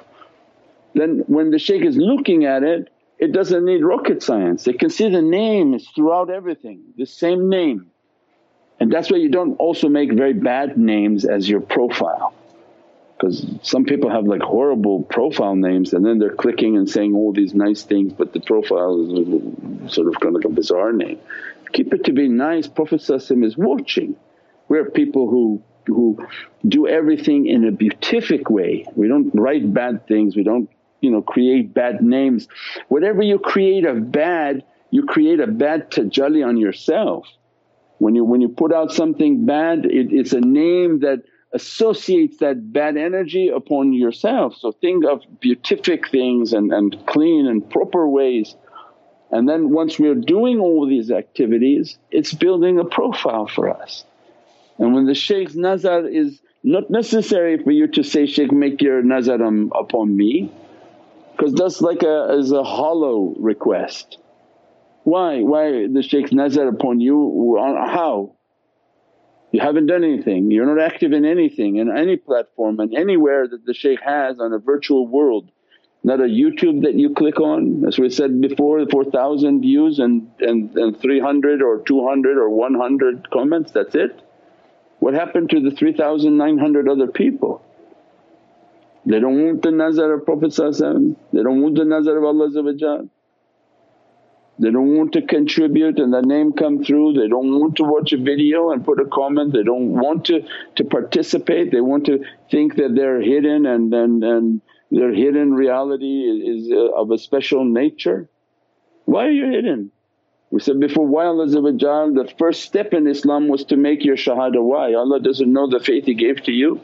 then 0.94 1.24
when 1.26 1.50
the 1.50 1.58
shaykh 1.58 1.84
is 1.84 1.96
looking 1.96 2.44
at 2.44 2.62
it, 2.62 2.90
it 3.18 3.32
doesn't 3.32 3.64
need 3.64 3.82
rocket 3.82 4.22
science, 4.22 4.64
they 4.64 4.72
can 4.72 4.90
see 4.90 5.08
the 5.08 5.22
name 5.22 5.74
is 5.74 5.88
throughout 5.94 6.30
everything, 6.30 6.82
the 6.96 7.06
same 7.06 7.48
name. 7.48 7.90
And 8.80 8.92
that's 8.92 9.10
why 9.10 9.18
you 9.18 9.30
don't 9.30 9.54
also 9.56 9.88
make 9.88 10.12
very 10.12 10.32
bad 10.32 10.76
names 10.76 11.24
as 11.24 11.48
your 11.48 11.60
profile 11.60 12.34
because 13.24 13.46
some 13.62 13.84
people 13.84 14.10
have 14.10 14.24
like 14.26 14.42
horrible 14.42 15.02
profile 15.02 15.54
names 15.54 15.92
and 15.92 16.04
then 16.04 16.18
they're 16.18 16.34
clicking 16.34 16.76
and 16.76 16.88
saying 16.88 17.14
all 17.14 17.32
these 17.32 17.54
nice 17.54 17.82
things 17.82 18.12
but 18.12 18.32
the 18.32 18.40
profile 18.40 19.00
is 19.00 19.94
sort 19.94 20.08
of 20.08 20.14
kind 20.20 20.34
of 20.36 20.42
like 20.42 20.44
a 20.44 20.48
bizarre 20.54 20.92
name. 20.92 21.18
Keep 21.72 21.94
it 21.94 22.04
to 22.04 22.12
be 22.12 22.28
nice, 22.28 22.66
Prophet 22.66 23.08
is 23.08 23.56
watching. 23.56 24.16
We're 24.68 24.90
people 24.90 25.28
who 25.28 25.62
who 25.86 26.26
do 26.66 26.88
everything 26.88 27.46
in 27.46 27.66
a 27.66 27.70
beatific 27.70 28.48
way. 28.48 28.86
We 28.94 29.06
don't 29.06 29.30
write 29.34 29.72
bad 29.72 30.06
things, 30.06 30.34
we 30.34 30.42
don't 30.42 30.70
you 31.04 31.10
know 31.10 31.22
create 31.22 31.74
bad 31.74 32.02
names. 32.02 32.48
Whatever 32.88 33.22
you 33.22 33.38
create 33.38 33.84
of 33.84 34.10
bad, 34.10 34.64
you 34.90 35.04
create 35.04 35.40
a 35.40 35.46
bad 35.46 35.90
tajalli 35.90 36.46
on 36.46 36.56
yourself. 36.56 37.26
When 37.98 38.14
you, 38.14 38.24
when 38.24 38.40
you 38.40 38.48
put 38.48 38.72
out 38.72 38.92
something 38.92 39.46
bad 39.46 39.86
it, 39.86 40.12
it's 40.12 40.32
a 40.32 40.40
name 40.40 41.00
that 41.00 41.22
associates 41.52 42.38
that 42.38 42.72
bad 42.72 42.96
energy 42.96 43.48
upon 43.48 43.92
yourself. 43.92 44.56
So 44.58 44.72
think 44.72 45.04
of 45.04 45.22
beatific 45.40 46.08
things 46.10 46.52
and, 46.52 46.72
and 46.72 46.96
clean 47.06 47.46
and 47.46 47.68
proper 47.68 48.08
ways. 48.08 48.56
And 49.30 49.48
then 49.48 49.70
once 49.70 49.98
we're 49.98 50.14
doing 50.14 50.58
all 50.58 50.88
these 50.88 51.10
activities 51.10 51.98
it's 52.10 52.32
building 52.32 52.78
a 52.78 52.84
profile 52.84 53.46
for 53.46 53.68
us. 53.68 54.04
And 54.78 54.94
when 54.94 55.06
the 55.06 55.12
shaykh's 55.12 55.56
nazar 55.56 56.06
is 56.06 56.40
not 56.62 56.90
necessary 56.90 57.62
for 57.62 57.70
you 57.70 57.88
to 57.88 58.02
say, 58.02 58.26
Shaykh 58.26 58.52
make 58.52 58.80
your 58.80 59.02
nazar 59.02 59.42
um, 59.42 59.72
upon 59.74 60.16
me 60.16 60.52
because 61.36 61.54
that's 61.54 61.80
like 61.80 62.02
a, 62.02 62.38
is 62.38 62.52
a 62.52 62.62
hollow 62.62 63.34
request. 63.38 64.18
Why? 65.04 65.40
Why 65.40 65.86
the 65.86 66.02
shaykh's 66.02 66.32
nazar 66.32 66.68
upon 66.68 67.00
you? 67.00 67.56
How? 67.58 68.36
You 69.52 69.60
haven't 69.60 69.86
done 69.86 70.02
anything, 70.02 70.50
you're 70.50 70.66
not 70.66 70.82
active 70.82 71.12
in 71.12 71.24
anything, 71.24 71.76
in 71.76 71.96
any 71.96 72.16
platform 72.16 72.80
and 72.80 72.92
anywhere 72.92 73.46
that 73.46 73.64
the 73.64 73.72
shaykh 73.72 74.00
has 74.00 74.40
on 74.40 74.52
a 74.52 74.58
virtual 74.58 75.06
world. 75.06 75.48
Not 76.02 76.18
a 76.18 76.24
YouTube 76.24 76.82
that 76.82 76.94
you 76.94 77.14
click 77.14 77.38
on, 77.38 77.84
as 77.86 77.96
we 77.96 78.10
said 78.10 78.40
before 78.40 78.84
4,000 78.90 79.60
views 79.60 80.00
and, 80.00 80.28
and, 80.40 80.76
and 80.76 81.00
300 81.00 81.62
or 81.62 81.82
200 81.82 82.36
or 82.36 82.50
100 82.50 83.30
comments, 83.30 83.70
that's 83.70 83.94
it. 83.94 84.20
What 84.98 85.14
happened 85.14 85.50
to 85.50 85.60
the 85.60 85.70
3,900 85.70 86.88
other 86.88 87.06
people? 87.06 87.62
They 89.06 89.20
don't 89.20 89.44
want 89.44 89.62
the 89.62 89.70
nazar 89.70 90.14
of 90.14 90.24
Prophet 90.24 90.54
they 90.56 91.42
don't 91.42 91.60
want 91.60 91.76
the 91.76 91.84
nazar 91.84 92.16
of 92.16 92.24
Allah 92.24 93.08
they 94.58 94.70
don't 94.70 94.96
want 94.96 95.12
to 95.14 95.22
contribute 95.22 95.98
and 95.98 96.12
their 96.12 96.22
name 96.22 96.52
come 96.52 96.84
through, 96.84 97.14
they 97.14 97.26
don't 97.26 97.58
want 97.58 97.76
to 97.76 97.82
watch 97.82 98.12
a 98.12 98.16
video 98.16 98.70
and 98.70 98.84
put 98.84 99.00
a 99.00 99.04
comment, 99.06 99.52
they 99.52 99.64
don't 99.64 99.90
want 99.90 100.26
to, 100.26 100.42
to 100.76 100.84
participate, 100.84 101.72
they 101.72 101.80
want 101.80 102.06
to 102.06 102.24
think 102.50 102.76
that 102.76 102.94
they're 102.94 103.20
hidden 103.20 103.66
and, 103.66 103.92
and, 103.92 104.22
and 104.22 104.60
their 104.92 105.12
hidden 105.12 105.54
reality 105.54 106.22
is 106.22 106.70
uh, 106.70 106.92
of 106.94 107.10
a 107.10 107.18
special 107.18 107.64
nature. 107.64 108.28
Why 109.06 109.26
are 109.26 109.30
you 109.32 109.50
hidden? 109.50 109.90
We 110.52 110.60
said 110.60 110.78
before, 110.78 111.04
why 111.04 111.24
Allah 111.24 111.48
the 111.48 112.32
first 112.38 112.62
step 112.62 112.94
in 112.94 113.08
Islam 113.08 113.48
was 113.48 113.64
to 113.64 113.76
make 113.76 114.04
your 114.04 114.16
shahada. 114.16 114.62
Why? 114.62 114.94
Allah 114.94 115.18
doesn't 115.18 115.52
know 115.52 115.68
the 115.68 115.80
faith 115.80 116.04
He 116.04 116.14
gave 116.14 116.44
to 116.44 116.52
you. 116.52 116.80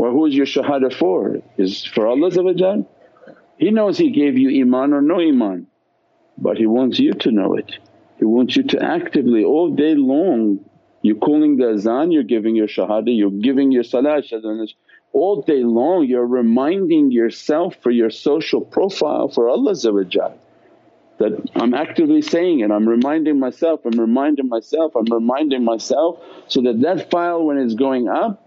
Well 0.00 0.12
who 0.12 0.24
is 0.24 0.34
your 0.34 0.46
shahada 0.46 0.90
for? 0.94 1.42
Is 1.58 1.84
for 1.84 2.06
Allah 2.06 2.86
He 3.58 3.70
knows 3.70 3.98
He 3.98 4.10
gave 4.10 4.38
you 4.38 4.62
iman 4.62 4.94
or 4.94 5.02
no 5.02 5.20
iman 5.20 5.66
but 6.38 6.56
He 6.56 6.64
wants 6.64 6.98
you 6.98 7.12
to 7.12 7.30
know 7.30 7.54
it. 7.54 7.70
He 8.18 8.24
wants 8.24 8.56
you 8.56 8.62
to 8.62 8.82
actively 8.82 9.44
all 9.44 9.68
day 9.74 9.94
long 9.94 10.64
you're 11.02 11.16
calling 11.16 11.58
the 11.58 11.68
azan, 11.72 12.12
you're 12.12 12.30
giving 12.34 12.56
your 12.56 12.66
shahada, 12.66 13.14
you're 13.14 13.38
giving 13.48 13.72
your 13.72 13.82
salah, 13.82 14.22
all 15.12 15.42
day 15.42 15.62
long 15.64 16.06
you're 16.06 16.26
reminding 16.26 17.10
yourself 17.10 17.76
for 17.82 17.90
your 17.90 18.08
social 18.08 18.62
profile 18.62 19.28
for 19.28 19.50
Allah 19.50 19.74
that 21.18 21.32
I'm 21.56 21.74
actively 21.74 22.22
saying 22.22 22.60
it, 22.60 22.70
I'm 22.70 22.88
reminding 22.88 23.38
myself, 23.38 23.80
I'm 23.84 24.00
reminding 24.00 24.48
myself, 24.48 24.96
I'm 24.96 25.12
reminding 25.12 25.62
myself 25.62 26.18
so 26.48 26.62
that 26.62 26.80
that 26.80 27.10
file 27.10 27.44
when 27.44 27.58
it's 27.58 27.74
going 27.74 28.08
up 28.08 28.46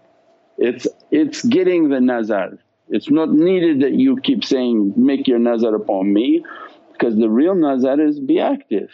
it's, 0.58 0.88
it's 1.14 1.46
getting 1.46 1.90
the 1.90 2.02
nazar. 2.02 2.58
It's 2.90 3.12
not 3.12 3.32
needed 3.32 3.82
that 3.82 3.94
you 3.94 4.20
keep 4.20 4.44
saying, 4.44 4.94
make 4.98 5.28
your 5.28 5.38
nazar 5.38 5.76
upon 5.76 6.12
me 6.12 6.44
because 6.92 7.16
the 7.16 7.30
real 7.30 7.54
nazar 7.54 8.02
is 8.02 8.20
be 8.20 8.40
active, 8.40 8.90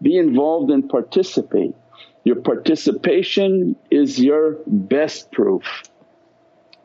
be 0.00 0.16
involved 0.16 0.70
and 0.70 0.88
participate. 0.88 1.74
Your 2.22 2.36
participation 2.36 3.74
is 3.90 4.20
your 4.20 4.58
best 4.68 5.32
proof. 5.32 5.64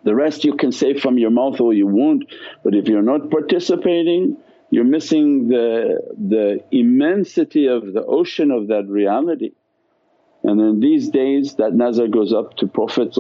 The 0.06 0.16
rest 0.16 0.44
you 0.44 0.56
can 0.56 0.72
say 0.72 0.98
from 0.98 1.20
your 1.20 1.30
mouth 1.30 1.62
all 1.62 1.74
you 1.74 1.86
want 1.86 2.26
but 2.64 2.74
if 2.74 2.88
you're 2.88 3.04
not 3.04 3.30
participating 3.30 4.38
you're 4.72 4.86
missing 4.86 5.50
the, 5.50 6.02
the 6.18 6.64
immensity 6.72 7.68
of 7.68 7.94
the 7.94 8.04
ocean 8.04 8.50
of 8.50 8.70
that 8.70 8.88
reality. 8.88 9.52
And 10.44 10.60
in 10.60 10.80
these 10.80 11.10
days 11.10 11.56
that 11.58 11.74
nazar 11.74 12.08
goes 12.08 12.34
up 12.34 12.58
to 12.58 12.66
Prophet 12.66 13.14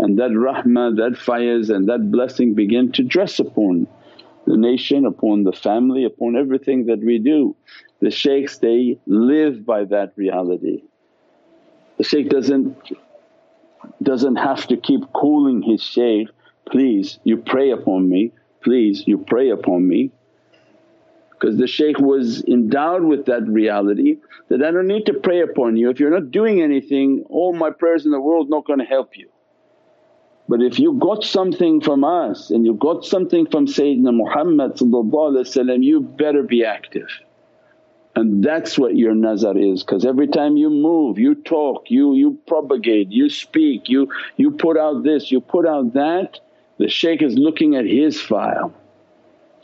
and 0.00 0.18
that 0.18 0.30
rahmah, 0.30 0.96
that 0.96 1.12
fayaz 1.12 1.68
and 1.74 1.88
that 1.90 2.10
blessing 2.10 2.54
begin 2.54 2.90
to 2.92 3.02
dress 3.02 3.38
upon 3.38 3.86
the 4.46 4.56
nation, 4.56 5.04
upon 5.04 5.44
the 5.44 5.52
family, 5.52 6.04
upon 6.04 6.36
everything 6.36 6.86
that 6.86 7.00
we 7.00 7.18
do. 7.18 7.54
The 8.00 8.10
shaykhs 8.10 8.58
they 8.58 8.98
live 9.06 9.66
by 9.66 9.84
that 9.84 10.14
reality. 10.16 10.82
The 11.98 12.04
shaykh 12.04 12.30
doesn't, 12.30 12.76
doesn't 14.02 14.36
have 14.36 14.66
to 14.68 14.78
keep 14.78 15.12
calling 15.12 15.60
his 15.60 15.82
shaykh, 15.82 16.28
please 16.70 17.18
you 17.24 17.36
pray 17.36 17.70
upon 17.70 18.08
me, 18.08 18.32
please 18.62 19.04
you 19.06 19.18
pray 19.18 19.50
upon 19.50 19.86
me 19.86 20.12
because 21.40 21.58
the 21.58 21.66
shaykh 21.66 21.98
was 21.98 22.42
endowed 22.44 23.02
with 23.02 23.26
that 23.26 23.46
reality 23.46 24.16
that 24.48 24.62
I 24.62 24.70
don't 24.70 24.86
need 24.86 25.06
to 25.06 25.14
pray 25.14 25.40
upon 25.42 25.76
you, 25.76 25.90
if 25.90 26.00
you're 26.00 26.10
not 26.10 26.30
doing 26.30 26.62
anything 26.62 27.24
all 27.28 27.52
my 27.54 27.70
prayers 27.70 28.04
in 28.04 28.12
the 28.12 28.20
world 28.20 28.50
not 28.50 28.66
going 28.66 28.78
to 28.78 28.84
help 28.84 29.16
you. 29.16 29.30
But 30.50 30.62
if 30.62 30.80
you 30.80 30.94
got 30.94 31.22
something 31.22 31.80
from 31.80 32.02
us 32.02 32.50
and 32.50 32.66
you 32.66 32.74
got 32.74 33.04
something 33.04 33.46
from 33.46 33.66
Sayyidina 33.66 34.12
Muhammad 34.12 34.80
you 35.84 36.00
better 36.00 36.42
be 36.42 36.64
active. 36.64 37.06
And 38.16 38.42
that's 38.42 38.76
what 38.76 38.96
your 38.96 39.14
nazar 39.14 39.56
is 39.56 39.84
because 39.84 40.04
every 40.04 40.26
time 40.26 40.56
you 40.56 40.68
move, 40.68 41.20
you 41.20 41.36
talk, 41.36 41.88
you, 41.88 42.16
you 42.16 42.36
propagate, 42.48 43.12
you 43.12 43.30
speak, 43.30 43.88
you, 43.88 44.12
you 44.36 44.50
put 44.50 44.76
out 44.76 45.04
this, 45.04 45.30
you 45.30 45.40
put 45.40 45.68
out 45.68 45.92
that, 45.92 46.40
the 46.78 46.88
shaykh 46.88 47.22
is 47.22 47.34
looking 47.38 47.76
at 47.76 47.84
his 47.84 48.20
file 48.20 48.74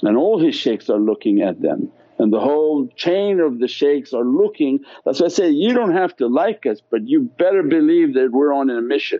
and 0.03 0.17
all 0.17 0.39
his 0.39 0.55
shaykhs 0.55 0.89
are 0.89 1.01
looking 1.01 1.43
at 1.43 1.61
them 1.61 1.91
and 2.21 2.33
the 2.33 2.39
whole 2.39 2.87
chain 2.95 3.41
of 3.41 3.59
the 3.59 3.67
shaykhs 3.67 4.13
are 4.13 4.25
looking. 4.25 4.79
That's 5.05 5.19
why 5.19 5.27
I 5.27 5.31
say, 5.31 5.51
you 5.51 5.75
don't 5.75 5.97
have 5.97 6.15
to 6.19 6.29
like 6.29 6.65
us 6.65 6.81
but 6.89 7.09
you 7.09 7.23
better 7.23 7.65
believe 7.65 8.15
that 8.15 8.31
we're 8.31 8.55
on 8.55 8.71
a 8.71 8.81
mission. 8.81 9.19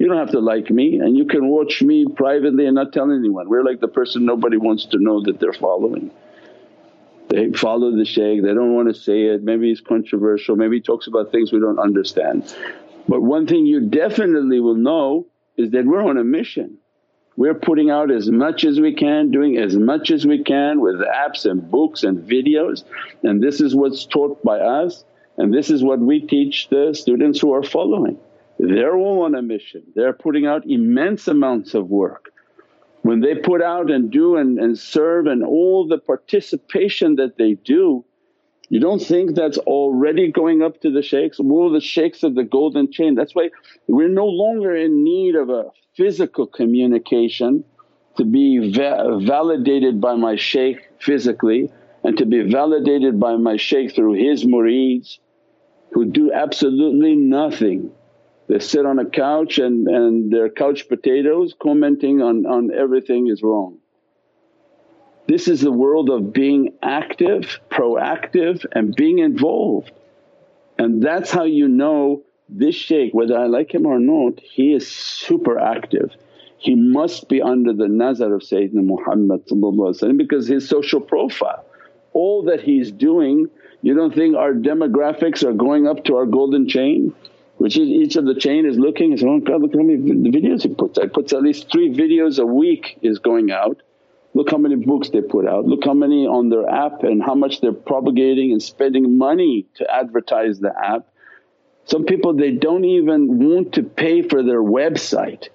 You 0.00 0.08
don't 0.08 0.16
have 0.16 0.30
to 0.30 0.40
like 0.40 0.70
me 0.70 0.98
and 0.98 1.14
you 1.14 1.26
can 1.26 1.46
watch 1.46 1.82
me 1.82 2.06
privately 2.06 2.64
and 2.64 2.74
not 2.74 2.94
tell 2.94 3.12
anyone. 3.12 3.50
We're 3.50 3.62
like 3.62 3.80
the 3.80 3.88
person 3.88 4.24
nobody 4.24 4.56
wants 4.56 4.86
to 4.86 4.98
know 4.98 5.22
that 5.24 5.38
they're 5.38 5.52
following. 5.52 6.10
They 7.28 7.52
follow 7.52 7.94
the 7.94 8.06
shaykh, 8.06 8.42
they 8.42 8.54
don't 8.54 8.74
want 8.74 8.88
to 8.88 8.98
say 8.98 9.24
it, 9.24 9.42
maybe 9.42 9.68
he's 9.68 9.82
controversial, 9.82 10.56
maybe 10.56 10.76
he 10.76 10.80
talks 10.80 11.06
about 11.06 11.30
things 11.30 11.52
we 11.52 11.60
don't 11.60 11.78
understand. 11.78 12.56
But 13.08 13.20
one 13.20 13.46
thing 13.46 13.66
you 13.66 13.90
definitely 13.90 14.58
will 14.58 14.74
know 14.74 15.26
is 15.58 15.70
that 15.72 15.84
we're 15.84 16.02
on 16.02 16.16
a 16.16 16.24
mission. 16.24 16.78
We're 17.36 17.52
putting 17.52 17.90
out 17.90 18.10
as 18.10 18.30
much 18.30 18.64
as 18.64 18.80
we 18.80 18.94
can, 18.94 19.30
doing 19.30 19.58
as 19.58 19.76
much 19.76 20.10
as 20.10 20.26
we 20.26 20.42
can 20.42 20.80
with 20.80 20.94
apps 20.96 21.44
and 21.44 21.70
books 21.70 22.04
and 22.04 22.26
videos 22.26 22.84
and 23.22 23.42
this 23.42 23.60
is 23.60 23.74
what's 23.74 24.06
taught 24.06 24.42
by 24.42 24.60
us 24.60 25.04
and 25.36 25.52
this 25.52 25.68
is 25.68 25.84
what 25.84 25.98
we 25.98 26.20
teach 26.20 26.70
the 26.70 26.94
students 26.94 27.38
who 27.38 27.52
are 27.52 27.62
following. 27.62 28.18
They're 28.68 28.96
all 28.96 29.24
on 29.24 29.34
a 29.34 29.42
mission, 29.42 29.82
they're 29.94 30.12
putting 30.12 30.46
out 30.46 30.66
immense 30.66 31.28
amounts 31.28 31.74
of 31.74 31.88
work. 31.88 32.30
When 33.02 33.20
they 33.20 33.34
put 33.34 33.62
out 33.62 33.90
and 33.90 34.10
do 34.10 34.36
and, 34.36 34.58
and 34.58 34.78
serve 34.78 35.26
and 35.26 35.42
all 35.42 35.88
the 35.88 35.96
participation 35.96 37.16
that 37.16 37.38
they 37.38 37.54
do 37.54 38.04
you 38.70 38.78
don't 38.78 39.00
think 39.00 39.34
that's 39.34 39.58
already 39.58 40.30
going 40.30 40.62
up 40.62 40.80
to 40.82 40.92
the 40.92 41.02
shaykhs? 41.02 41.40
All 41.40 41.72
the 41.72 41.80
shaykhs 41.80 42.22
of 42.22 42.36
the 42.36 42.44
golden 42.44 42.92
chain. 42.92 43.16
That's 43.16 43.34
why 43.34 43.50
we're 43.88 44.08
no 44.08 44.26
longer 44.26 44.76
in 44.76 45.02
need 45.02 45.34
of 45.34 45.50
a 45.50 45.64
physical 45.96 46.46
communication 46.46 47.64
to 48.16 48.24
be 48.24 48.70
va 48.72 49.18
validated 49.22 50.00
by 50.00 50.14
my 50.14 50.36
shaykh 50.36 50.78
physically 51.00 51.68
and 52.04 52.16
to 52.18 52.24
be 52.24 52.42
validated 52.42 53.18
by 53.18 53.34
my 53.34 53.56
shaykh 53.56 53.92
through 53.92 54.12
his 54.12 54.44
murids 54.44 55.18
who 55.90 56.04
do 56.04 56.32
absolutely 56.32 57.16
nothing. 57.16 57.90
They 58.50 58.58
sit 58.58 58.84
on 58.84 58.98
a 58.98 59.04
couch 59.08 59.58
and, 59.58 59.86
and 59.86 60.32
they're 60.32 60.50
couch 60.50 60.88
potatoes 60.88 61.54
commenting 61.62 62.20
on, 62.20 62.46
on 62.46 62.72
everything 62.72 63.28
is 63.28 63.44
wrong. 63.44 63.78
This 65.28 65.46
is 65.46 65.60
the 65.60 65.70
world 65.70 66.10
of 66.10 66.32
being 66.32 66.72
active, 66.82 67.60
proactive 67.70 68.66
and 68.72 68.92
being 68.92 69.20
involved. 69.20 69.92
And 70.76 71.00
that's 71.00 71.30
how 71.30 71.44
you 71.44 71.68
know 71.68 72.24
this 72.48 72.74
shaykh 72.74 73.14
whether 73.14 73.38
I 73.38 73.46
like 73.46 73.72
him 73.72 73.86
or 73.86 74.00
not 74.00 74.40
he 74.40 74.74
is 74.74 74.90
super 74.90 75.56
active. 75.56 76.10
He 76.58 76.74
must 76.74 77.28
be 77.28 77.40
under 77.40 77.72
the 77.72 77.86
nazar 77.86 78.34
of 78.34 78.42
Sayyidina 78.42 78.82
Muhammad 78.82 79.46
because 80.18 80.48
his 80.48 80.68
social 80.68 81.00
profile, 81.00 81.64
all 82.12 82.42
that 82.46 82.60
he's 82.60 82.90
doing 82.90 83.48
you 83.82 83.94
don't 83.94 84.12
think 84.12 84.36
our 84.36 84.52
demographics 84.52 85.42
are 85.42 85.52
going 85.52 85.86
up 85.86 86.04
to 86.06 86.16
our 86.16 86.26
golden 86.26 86.68
chain? 86.68 87.14
Which 87.60 87.76
is 87.76 87.88
each 87.88 88.16
of 88.16 88.24
the 88.24 88.34
chain 88.34 88.64
is 88.64 88.78
looking 88.78 89.12
and 89.12 89.20
saying, 89.20 89.42
oh 89.42 89.44
God 89.44 89.60
look 89.60 89.74
how 89.74 89.82
many 89.82 89.98
videos 89.98 90.62
he 90.62 90.68
puts 90.68 90.98
out. 90.98 91.04
He 91.04 91.10
puts 91.10 91.32
at 91.32 91.42
least 91.42 91.70
three 91.70 91.92
videos 91.92 92.38
a 92.38 92.46
week 92.46 92.98
is 93.02 93.18
going 93.18 93.50
out 93.50 93.82
Look 94.32 94.50
how 94.50 94.58
many 94.58 94.76
books 94.76 95.10
they 95.10 95.22
put 95.22 95.46
out, 95.46 95.66
look 95.66 95.84
how 95.84 95.94
many 95.94 96.26
on 96.26 96.50
their 96.50 96.68
app 96.68 97.02
and 97.02 97.22
how 97.22 97.34
much 97.34 97.60
they're 97.60 97.72
propagating 97.72 98.52
and 98.52 98.62
spending 98.62 99.18
money 99.18 99.66
to 99.74 99.92
advertise 99.92 100.60
the 100.60 100.72
app. 100.78 101.08
Some 101.84 102.04
people 102.04 102.34
they 102.34 102.52
don't 102.52 102.84
even 102.84 103.38
want 103.50 103.72
to 103.74 103.82
pay 103.82 104.22
for 104.22 104.44
their 104.44 104.62
website. 104.62 105.48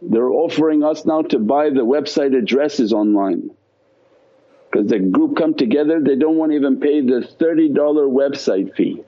They're 0.00 0.30
offering 0.30 0.84
us 0.84 1.04
now 1.04 1.22
to 1.22 1.40
buy 1.40 1.70
the 1.70 1.84
website 1.84 2.38
addresses 2.38 2.92
online 2.92 3.50
because 4.70 4.88
the 4.88 5.00
group 5.00 5.36
come 5.36 5.54
together 5.54 6.00
they 6.00 6.14
don't 6.14 6.36
want 6.36 6.52
to 6.52 6.56
even 6.56 6.78
pay 6.78 7.00
the 7.00 7.28
$30 7.40 7.74
website 7.74 8.76
fee. 8.76 9.02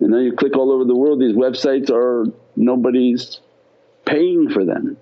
You 0.00 0.08
know 0.08 0.18
you 0.18 0.32
click 0.32 0.56
all 0.56 0.72
over 0.72 0.84
the 0.84 0.96
world 0.96 1.20
these 1.20 1.36
websites 1.36 1.90
are 1.90 2.24
nobody's 2.56 3.40
paying 4.04 4.50
for 4.50 4.64
them. 4.64 4.96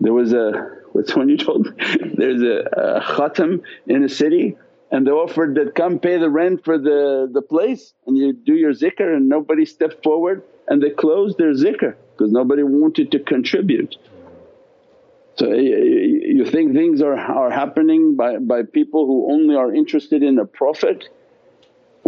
There 0.00 0.12
was 0.12 0.32
a 0.32 0.78
what's 0.92 1.14
when 1.14 1.28
you 1.28 1.36
told 1.36 1.66
me 1.66 1.72
there's 2.16 2.42
a, 2.42 2.68
a 2.72 3.00
khatam 3.00 3.62
in 3.86 4.02
a 4.04 4.08
city 4.08 4.56
and 4.90 5.06
they 5.06 5.10
offered 5.10 5.56
that 5.56 5.74
come 5.74 5.98
pay 5.98 6.18
the 6.18 6.30
rent 6.30 6.64
for 6.64 6.78
the, 6.78 7.28
the 7.30 7.42
place 7.42 7.92
and 8.06 8.16
you 8.16 8.32
do 8.32 8.54
your 8.54 8.72
zikr 8.72 9.14
and 9.14 9.28
nobody 9.28 9.66
stepped 9.66 10.02
forward 10.02 10.42
and 10.66 10.82
they 10.82 10.90
closed 10.90 11.36
their 11.36 11.52
zikr 11.52 11.94
because 12.12 12.32
nobody 12.32 12.62
wanted 12.62 13.12
to 13.12 13.18
contribute. 13.18 13.96
So 15.36 15.52
you 15.52 16.44
think 16.46 16.72
things 16.72 17.00
are, 17.00 17.16
are 17.16 17.50
happening 17.50 18.16
by, 18.16 18.38
by 18.38 18.62
people 18.62 19.06
who 19.06 19.32
only 19.32 19.54
are 19.54 19.72
interested 19.72 20.22
in 20.22 20.38
a 20.38 20.44
Prophet 20.44 21.08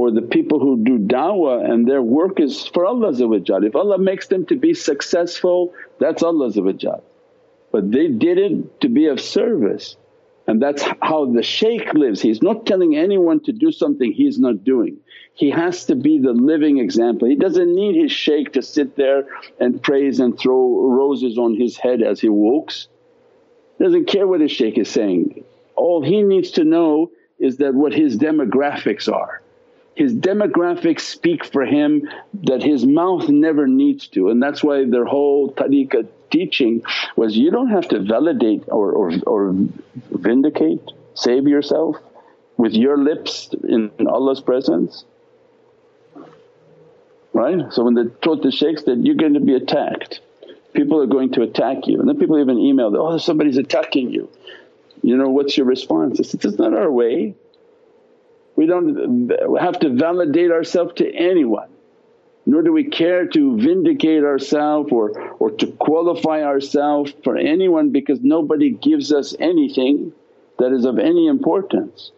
or 0.01 0.11
the 0.11 0.23
people 0.23 0.59
who 0.59 0.83
do 0.83 0.99
da'wah 0.99 1.71
and 1.71 1.87
their 1.87 2.01
work 2.01 2.41
is 2.41 2.67
for 2.67 2.87
Allah 2.87 3.13
If 3.13 3.77
Allah 3.77 3.99
makes 3.99 4.29
them 4.29 4.47
to 4.47 4.57
be 4.57 4.73
successful 4.73 5.75
that's 5.99 6.23
Allah 6.23 6.51
but 7.71 7.93
they 7.93 8.09
did 8.09 8.39
it 8.39 8.81
to 8.81 8.89
be 8.89 9.09
of 9.09 9.21
service 9.21 9.97
and 10.47 10.61
that's 10.61 10.83
how 11.03 11.27
the 11.27 11.43
shaykh 11.43 11.93
lives. 11.93 12.23
He's 12.23 12.41
not 12.41 12.65
telling 12.65 12.97
anyone 12.97 13.41
to 13.41 13.53
do 13.53 13.71
something 13.71 14.11
he's 14.11 14.39
not 14.39 14.65
doing. 14.65 14.97
He 15.35 15.51
has 15.51 15.85
to 15.85 15.95
be 15.95 16.19
the 16.19 16.33
living 16.33 16.79
example. 16.79 17.29
He 17.29 17.37
doesn't 17.37 17.73
need 17.73 17.95
his 18.03 18.11
shaykh 18.11 18.55
to 18.55 18.63
sit 18.63 18.97
there 18.97 19.27
and 19.61 19.83
praise 19.83 20.19
and 20.19 20.37
throw 20.37 20.63
roses 20.89 21.37
on 21.37 21.55
his 21.55 21.77
head 21.77 22.03
as 22.03 22.21
he 22.21 22.31
walks. 22.31 22.89
Doesn't 23.79 24.07
care 24.07 24.27
what 24.27 24.41
his 24.41 24.51
shaykh 24.51 24.79
is 24.79 24.89
saying. 24.89 25.45
All 25.77 26.03
he 26.03 26.23
needs 26.23 26.53
to 26.53 26.65
know 26.65 27.11
is 27.39 27.59
that 27.59 27.75
what 27.75 27.93
his 27.93 28.17
demographics 28.17 29.13
are. 29.13 29.43
His 30.01 30.15
demographics 30.15 31.01
speak 31.01 31.45
for 31.45 31.67
him 31.67 32.09
that 32.49 32.63
his 32.63 32.87
mouth 32.87 33.29
never 33.29 33.67
needs 33.67 34.09
to 34.15 34.31
and 34.31 34.43
that's 34.43 34.65
why 34.65 34.87
their 34.87 35.05
whole 35.05 35.53
tariqah 35.53 36.09
teaching 36.31 36.83
was 37.17 37.37
you 37.37 37.51
don't 37.51 37.69
have 37.69 37.87
to 37.89 37.99
validate 38.01 38.65
or, 38.69 38.93
or, 38.93 39.13
or 39.27 39.55
vindicate, 40.11 40.81
save 41.13 41.47
yourself 41.47 41.97
with 42.57 42.73
your 42.73 42.97
lips 42.97 43.51
in 43.69 43.91
Allah's 44.07 44.41
presence 44.41 45.05
right? 47.35 47.71
So 47.71 47.85
when 47.85 47.95
they 47.95 48.05
taught 48.23 48.43
the 48.43 48.51
shaykhs 48.51 48.85
that 48.85 49.05
you're 49.05 49.17
going 49.25 49.35
to 49.35 49.41
be 49.41 49.55
attacked, 49.55 50.21
people 50.73 50.99
are 51.03 51.07
going 51.07 51.33
to 51.33 51.43
attack 51.43 51.87
you 51.87 52.01
and 52.01 52.09
then 52.09 52.19
people 52.19 52.39
even 52.39 52.59
email, 52.59 52.91
oh 52.97 53.19
somebody's 53.19 53.59
attacking 53.59 54.11
you, 54.11 54.31
you 55.03 55.15
know 55.15 55.29
what's 55.29 55.59
your 55.59 55.67
response? 55.67 56.27
Said, 56.27 56.41
that's 56.41 56.59
not 56.59 56.73
our 56.73 56.91
way. 56.91 57.35
We 58.61 58.67
don't 58.67 59.33
have 59.59 59.79
to 59.81 59.89
validate 60.07 60.51
ourselves 60.51 60.93
to 61.01 61.07
anyone 61.31 61.71
nor 62.47 62.63
do 62.63 62.73
we 62.73 62.85
care 62.85 63.27
to 63.27 63.57
vindicate 63.59 64.25
ourselves 64.25 64.91
or, 64.93 65.11
or 65.39 65.51
to 65.51 65.67
qualify 65.69 66.43
ourselves 66.43 67.13
for 67.23 67.37
anyone 67.37 67.91
because 67.91 68.21
nobody 68.23 68.71
gives 68.71 69.13
us 69.13 69.35
anything 69.39 70.13
that 70.59 70.73
is 70.73 70.85
of 70.85 70.99
any 70.99 71.27
importance. 71.27 72.13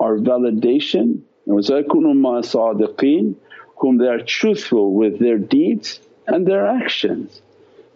Our 0.00 0.16
validation 0.16 1.22
sadiqeen 1.46 3.34
whom 3.76 3.98
they 3.98 4.06
are 4.06 4.22
truthful 4.22 4.92
with 4.92 5.18
their 5.18 5.38
deeds 5.38 6.00
and 6.26 6.46
their 6.46 6.66
actions. 6.66 7.42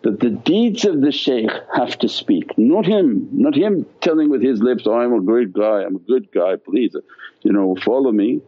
That 0.02 0.20
the 0.20 0.30
deeds 0.30 0.84
of 0.84 1.00
the 1.00 1.11
shaykh 1.11 1.50
have 1.74 1.98
to 1.98 2.08
speak, 2.08 2.56
not 2.56 2.87
him, 2.87 3.28
not 3.32 3.56
him 3.56 3.84
telling 4.00 4.30
with 4.30 4.42
his 4.42 4.61
lips, 4.61 4.84
oh 4.87 4.94
I'm 4.94 5.12
a 5.12 5.20
great 5.20 5.52
guy, 5.52 5.82
I'm 5.82 5.96
a 5.96 6.00
good 6.00 6.30
guy, 6.30 6.54
please 6.56 6.94
you 7.42 7.52
know 7.52 7.76
follow 7.76 8.12
me. 8.12 8.40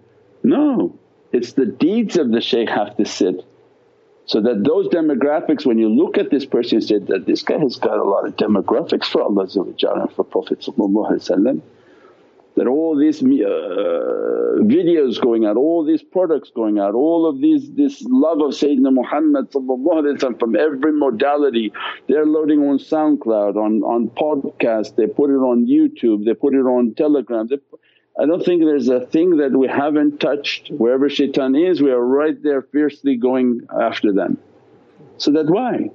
No, 0.43 0.97
it's 1.33 1.53
the 1.55 1.67
deeds 1.67 2.17
of 2.17 2.31
the 2.31 2.41
shaykh 2.41 2.69
have 2.69 2.97
to 2.99 3.05
sit. 3.05 3.45
So 4.27 4.41
that 4.43 4.63
those 4.63 4.87
demographics 4.89 5.67
when 5.67 5.79
you 5.79 5.89
look 5.89 6.17
at 6.17 6.31
this 6.31 6.47
person 6.47 6.77
you 6.79 6.83
say 6.83 6.99
that 6.99 7.27
this 7.27 7.43
guy 7.43 7.59
has 7.59 7.77
got 7.77 7.99
a 7.99 8.05
lot 8.05 8.27
of 8.29 8.37
demographics 8.37 9.07
for 9.07 9.23
Allah 9.23 9.49
and 9.53 10.13
for 10.13 10.25
Prophet 10.25 10.65
that 12.57 12.67
all 12.67 12.97
these 12.97 13.23
uh, 13.23 13.27
videos 14.63 15.21
going 15.21 15.47
out, 15.47 15.57
all 15.57 15.85
these 15.85 16.03
products 16.03 16.51
going 16.55 16.79
out, 16.79 16.95
all 16.95 17.29
of 17.29 17.41
these 17.41 17.71
this 17.73 18.03
love 18.03 18.41
of 18.41 18.51
Sayyidina 18.51 18.93
Muhammad 18.93 19.51
from 19.53 20.57
every 20.57 20.93
modality 20.93 21.73
they're 22.09 22.27
loading 22.27 22.61
on 22.69 22.79
SoundCloud, 22.79 23.57
on, 23.57 23.83
on 23.83 24.09
podcast, 24.11 24.97
they 24.97 25.07
put 25.07 25.31
it 25.31 25.43
on 25.51 25.67
YouTube, 25.67 26.25
they 26.25 26.35
put 26.35 26.55
it 26.55 26.67
on 26.67 26.95
Telegram. 26.95 27.47
They, 27.47 27.59
I 28.21 28.27
don't 28.27 28.45
think 28.45 28.63
there's 28.63 28.89
a 28.89 29.01
thing 29.01 29.37
that 29.39 29.53
we 29.53 29.69
haven't 29.69 30.19
touched. 30.19 30.69
Wherever 30.69 31.09
shaitan 31.09 31.55
is 31.55 31.81
we 31.81 31.91
are 31.91 32.05
right 32.05 32.41
there 32.43 32.63
fiercely 32.63 33.17
going 33.17 33.63
after 33.81 34.13
them. 34.13 34.37
So 35.19 35.33
that 35.33 35.49
why? 35.49 35.91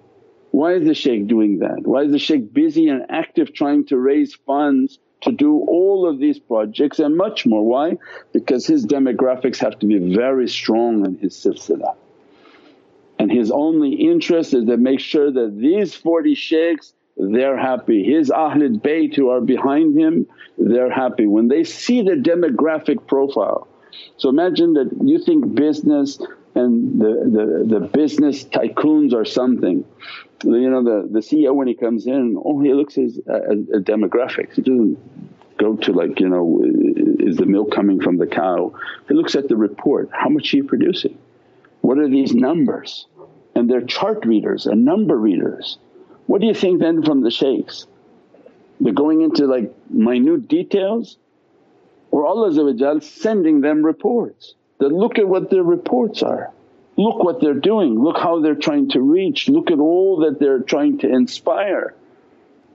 Why 0.52 0.76
is 0.76 0.88
the 0.88 0.94
shaykh 0.94 1.28
doing 1.28 1.60
that? 1.60 1.82
Why 1.84 2.04
is 2.04 2.12
the 2.12 2.20
shaykh 2.20 2.54
busy 2.54 2.88
and 2.88 3.06
active 3.10 3.54
trying 3.54 3.86
to 3.88 3.98
raise 3.98 4.34
funds 4.34 5.00
to 5.22 5.32
do 5.32 5.60
all 5.68 6.08
of 6.08 6.20
these 6.20 6.40
projects 6.40 7.00
and 7.00 7.18
much 7.18 7.46
more. 7.46 7.64
Why? 7.64 7.98
Because 8.32 8.66
his 8.68 8.86
demographics 8.86 9.58
have 9.60 9.80
to 9.80 9.86
be 9.86 10.14
very 10.16 10.48
strong 10.48 11.06
in 11.06 11.18
his 11.18 11.34
silsila. 11.34 11.96
And 13.18 13.32
his 13.32 13.50
only 13.50 13.94
interest 13.94 14.54
is 14.54 14.66
to 14.66 14.78
make 14.78 15.00
sure 15.00 15.32
that 15.32 15.58
these 15.58 15.96
40 15.96 16.36
shaykhs 16.36 16.94
they're 17.18 17.58
happy, 17.58 18.04
his 18.04 18.30
Ahlul 18.30 18.82
Bayt 18.82 19.16
who 19.16 19.30
are 19.30 19.40
behind 19.40 19.98
him 19.98 20.28
they're 20.58 20.92
happy 20.92 21.26
when 21.26 21.48
they 21.48 21.64
see 21.64 22.02
the 22.02 22.12
demographic 22.12 23.08
profile. 23.08 23.68
So 24.18 24.30
imagine 24.30 24.74
that 24.74 24.90
you 25.02 25.20
think 25.20 25.56
business 25.56 26.20
and 26.56 27.00
the, 27.00 27.66
the, 27.68 27.80
the 27.80 27.88
business 27.88 28.44
tycoons 28.44 29.14
are 29.14 29.26
something. 29.26 29.86
You 30.46 30.70
know 30.70 30.84
the, 30.84 31.08
the 31.12 31.20
CEO 31.20 31.54
when 31.56 31.68
he 31.68 31.74
comes 31.74 32.06
in 32.06 32.38
all 32.38 32.62
he 32.62 32.74
looks 32.74 32.98
is 32.98 33.20
at, 33.28 33.44
at 33.44 33.84
demographics, 33.84 34.54
he 34.54 34.62
doesn't 34.62 34.98
go 35.58 35.76
to 35.76 35.92
like 35.92 36.20
you 36.20 36.30
know 36.30 36.62
is 37.20 37.38
the 37.38 37.46
milk 37.46 37.72
coming 37.72 38.00
from 38.00 38.18
the 38.18 38.28
cow. 38.28 38.74
He 39.08 39.16
looks 39.16 39.36
at 39.36 39.48
the 39.48 39.56
report, 39.56 40.10
how 40.12 40.30
much 40.30 40.54
are 40.54 40.58
you 40.58 40.64
producing? 40.64 41.18
What 41.82 41.98
are 41.98 42.08
these 42.08 42.34
numbers? 42.34 43.08
And 43.56 43.70
they're 43.70 43.82
chart 43.82 44.26
readers 44.26 44.66
and 44.68 44.86
number 44.86 45.18
readers. 45.18 45.78
What 46.28 46.42
do 46.42 46.48
you 46.48 46.54
think 46.54 46.80
then 46.80 47.04
from 47.04 47.22
the 47.22 47.32
shaykhs? 47.32 47.88
They're 48.80 48.94
going 48.94 49.22
into 49.22 49.46
like 49.48 49.74
minute 49.90 50.48
details 50.48 51.18
or 52.12 52.26
Allah 52.26 53.02
sending 53.02 53.62
them 53.62 53.84
reports 53.84 54.56
that 54.80 54.90
look 54.90 55.18
at 55.18 55.28
what 55.28 55.50
their 55.50 55.64
reports 55.64 56.22
are. 56.22 56.52
Look 56.98 57.24
what 57.24 57.42
they're 57.42 57.54
doing, 57.54 58.02
look 58.02 58.18
how 58.18 58.40
they're 58.42 58.56
trying 58.56 58.90
to 58.92 59.02
reach, 59.02 59.50
look 59.50 59.70
at 59.70 59.80
all 59.80 60.22
that 60.22 60.40
they're 60.40 60.62
trying 60.62 61.00
to 61.00 61.10
inspire. 61.10 61.94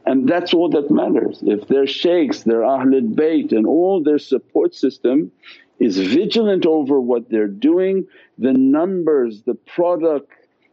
And 0.05 0.29
that's 0.29 0.53
all 0.53 0.69
that 0.71 0.91
matters. 0.91 1.43
If 1.43 1.69
their 1.69 1.87
shaykhs, 1.87 2.43
their 2.43 2.61
Ahlul 2.61 3.15
Bayt 3.15 3.53
and 3.53 3.67
all 3.67 4.03
their 4.03 4.19
support 4.19 4.75
system 4.75 5.31
is 5.79 5.97
vigilant 5.97 6.67
over 6.67 7.01
what 7.01 7.31
they're 7.31 7.49
doing, 7.49 8.07
the 8.39 8.53
numbers, 8.53 9.43
the 9.43 9.55
product, 9.55 10.31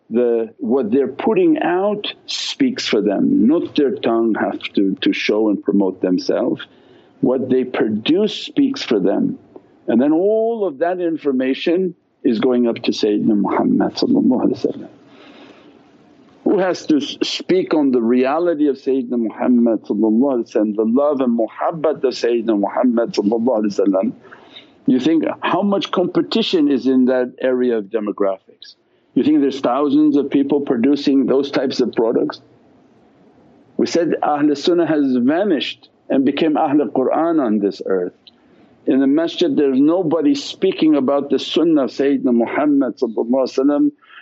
the 0.10 0.54
what 0.58 0.92
they're 0.92 1.08
putting 1.08 1.60
out 1.60 2.14
speaks 2.26 2.88
for 2.88 3.02
them, 3.02 3.48
not 3.48 3.76
their 3.76 3.96
tongue 3.96 4.36
have 4.36 4.60
to, 4.74 4.96
to 5.02 5.14
show 5.14 5.50
and 5.50 5.64
promote 5.64 6.02
themselves. 6.02 6.66
What 7.22 7.50
they 7.50 7.64
produce 7.64 8.34
speaks 8.34 8.84
for 8.84 9.00
them. 9.00 9.40
And 9.88 10.02
then 10.02 10.12
all 10.12 10.68
of 10.68 10.80
that 10.80 11.00
information 11.00 11.96
is 12.28 12.40
going 12.40 12.68
up 12.68 12.76
to 12.76 12.92
Sayyidina 12.92 13.36
Muhammad 13.46 13.94
who 16.44 16.60
has 16.60 16.86
to 16.86 17.02
speak 17.02 17.74
on 17.74 17.92
the 17.92 18.02
reality 18.02 18.68
of 18.68 18.76
Sayyidina 18.78 19.18
Muhammad 19.18 19.86
the 19.86 19.96
love 19.96 21.22
and 21.22 21.40
muhabbat 21.40 22.04
of 22.04 22.14
Sayyidina 22.14 22.60
Muhammad 22.60 23.16
you 24.88 25.00
think 25.02 25.26
how 25.42 25.62
much 25.62 25.92
competition 25.92 26.72
is 26.72 26.88
in 26.88 27.06
that 27.06 27.34
area 27.42 27.78
of 27.78 27.86
demographics. 27.86 28.76
You 29.16 29.24
think 29.24 29.42
there's 29.42 29.60
thousands 29.60 30.16
of 30.16 30.30
people 30.30 30.62
producing 30.62 31.26
those 31.26 31.52
types 31.52 31.82
of 31.82 31.92
products? 31.92 32.40
We 33.76 33.86
said 33.86 34.16
Ahlul 34.24 34.58
Sunnah 34.58 34.88
has 34.88 35.16
vanished 35.18 35.90
and 36.10 36.24
became 36.24 36.54
Ahlul 36.54 36.94
Qur'an 36.94 37.40
on 37.40 37.60
this 37.60 37.82
earth. 37.86 38.14
In 38.88 39.00
the 39.02 39.08
masjid 39.08 39.56
there's 39.56 39.80
nobody 39.80 40.34
speaking 40.34 40.96
about 40.96 41.30
the 41.30 41.40
sunnah 41.40 41.84
of 41.84 41.90
Sayyidina 41.92 42.34
Muhammad 42.34 42.96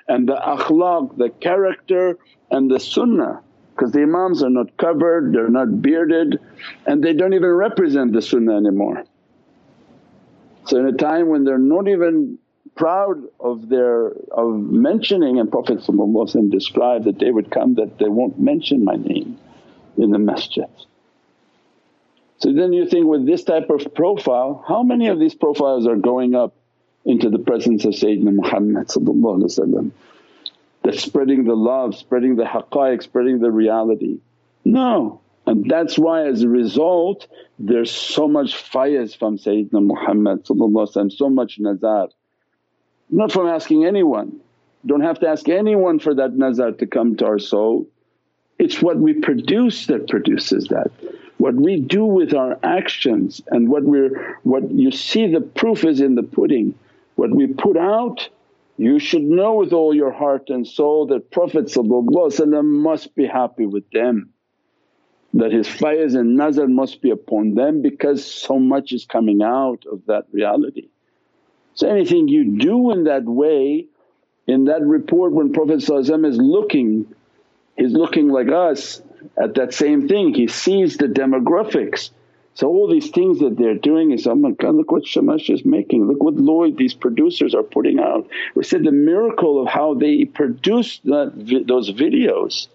and 0.07 0.27
the 0.27 0.35
akhlaq, 0.35 1.17
the 1.17 1.29
character 1.29 2.17
and 2.49 2.69
the 2.69 2.79
sunnah 2.79 3.41
because 3.75 3.91
the 3.91 4.03
imams 4.03 4.41
are 4.41 4.49
not 4.49 4.75
covered, 4.77 5.33
they're 5.33 5.49
not 5.49 5.81
bearded 5.81 6.39
and 6.87 7.03
they 7.03 7.13
don't 7.13 7.33
even 7.33 7.49
represent 7.49 8.13
the 8.13 8.21
sunnah 8.21 8.55
anymore. 8.55 9.03
So 10.65 10.79
in 10.79 10.87
a 10.87 10.93
time 10.93 11.27
when 11.27 11.43
they're 11.43 11.57
not 11.57 11.87
even 11.87 12.39
proud 12.75 13.17
of 13.39 13.69
their 13.69 14.07
of 14.31 14.55
mentioning 14.55 15.39
and 15.39 15.51
Prophet 15.51 15.79
described 16.49 17.05
that 17.05 17.19
they 17.19 17.31
would 17.31 17.51
come 17.51 17.75
that 17.75 17.99
they 17.99 18.09
won't 18.09 18.39
mention 18.39 18.83
my 18.83 18.95
name 18.95 19.37
in 19.97 20.11
the 20.11 20.19
masjid. 20.19 20.69
So 22.45 22.53
then 22.53 22.73
you 22.73 22.87
think 22.87 23.07
with 23.07 23.25
this 23.25 23.43
type 23.43 23.71
of 23.71 23.95
profile, 23.95 24.63
how 24.67 24.83
many 24.83 25.07
of 25.07 25.19
these 25.19 25.33
profiles 25.33 25.87
are 25.87 25.95
going 25.95 26.35
up 26.35 26.53
into 27.03 27.31
the 27.31 27.39
presence 27.39 27.85
of 27.85 27.93
Sayyidina 27.93 28.35
Muhammad 28.35 28.87
that's 30.83 31.01
spreading 31.01 31.45
the 31.45 31.55
love, 31.55 31.95
spreading 31.95 32.35
the 32.35 32.43
haqqaiq, 32.43 33.01
spreading 33.01 33.39
the 33.39 33.49
reality? 33.49 34.19
No. 34.63 35.21
And 35.47 35.67
that's 35.67 35.97
why 35.97 36.27
as 36.27 36.43
a 36.43 36.47
result 36.47 37.25
there's 37.57 37.89
so 37.89 38.27
much 38.27 38.53
fayaz 38.53 39.17
from 39.17 39.39
Sayyidina 39.39 39.83
Muhammad 39.83 40.45
so 40.45 41.29
much 41.31 41.57
nazar. 41.57 42.09
Not 43.09 43.31
from 43.31 43.47
asking 43.47 43.85
anyone, 43.85 44.39
don't 44.85 45.01
have 45.01 45.19
to 45.21 45.27
ask 45.27 45.49
anyone 45.49 45.97
for 45.97 46.13
that 46.13 46.33
nazar 46.33 46.73
to 46.73 46.85
come 46.85 47.15
to 47.15 47.25
our 47.25 47.39
soul. 47.39 47.87
It's 48.59 48.83
what 48.83 48.97
we 48.97 49.13
produce 49.13 49.87
that 49.87 50.07
produces 50.07 50.67
that. 50.67 50.91
What 51.45 51.53
we 51.53 51.79
do 51.79 52.03
with 52.05 52.33
our 52.33 52.57
actions 52.63 53.39
and 53.51 53.69
what 53.69 53.83
we're 53.83 54.39
what 54.41 54.71
you 54.71 54.89
see 54.89 55.27
the 55.27 55.41
proof 55.41 55.85
is 55.85 56.01
in 56.01 56.15
the 56.15 56.23
pudding. 56.23 56.73
What 57.17 57.29
we 57.29 57.45
put 57.45 57.77
out 57.77 58.27
you 58.77 58.97
should 58.97 59.21
know 59.21 59.53
with 59.53 59.71
all 59.71 59.93
your 59.93 60.11
heart 60.11 60.49
and 60.49 60.65
soul 60.65 61.05
that 61.05 61.29
Prophet 61.29 61.71
must 62.63 63.15
be 63.15 63.27
happy 63.27 63.67
with 63.67 63.87
them, 63.91 64.33
that 65.35 65.51
his 65.51 65.67
fayaz 65.67 66.15
and 66.15 66.35
nazar 66.35 66.67
must 66.67 67.03
be 67.03 67.11
upon 67.11 67.53
them 67.53 67.83
because 67.83 68.25
so 68.25 68.57
much 68.57 68.91
is 68.91 69.05
coming 69.05 69.43
out 69.43 69.83
of 69.85 70.01
that 70.07 70.25
reality. 70.31 70.89
So 71.75 71.87
anything 71.87 72.27
you 72.27 72.57
do 72.57 72.89
in 72.89 73.03
that 73.03 73.25
way, 73.25 73.85
in 74.47 74.65
that 74.65 74.81
report 74.81 75.31
when 75.31 75.53
Prophet 75.53 75.83
is 75.83 76.37
looking, 76.39 77.05
he's 77.77 77.93
looking 77.93 78.29
like 78.29 78.49
us 78.49 78.99
at 79.37 79.55
that 79.55 79.73
same 79.73 80.07
thing, 80.07 80.33
he 80.33 80.47
sees 80.47 80.97
the 80.97 81.07
demographics. 81.07 82.09
So 82.55 82.67
all 82.67 82.89
these 82.89 83.09
things 83.09 83.39
that 83.39 83.57
they're 83.57 83.75
doing 83.75 84.11
is, 84.11 84.25
oh 84.27 84.35
my 84.35 84.51
God 84.51 84.75
look 84.75 84.89
what 84.89 85.05
Shamash 85.05 85.49
is 85.49 85.65
making, 85.65 86.07
look 86.07 86.23
what 86.23 86.35
Lloyd 86.35 86.77
these 86.77 86.93
producers 86.93 87.53
are 87.53 87.63
putting 87.63 87.99
out. 87.99 88.29
We 88.55 88.63
said 88.63 88.85
the 88.85 88.93
miracle 88.93 89.61
of 89.61 89.67
how 89.67 89.93
they 89.93 90.23
produce 90.23 90.99
that, 90.99 91.63
those 91.67 91.91
videos. 91.91 92.67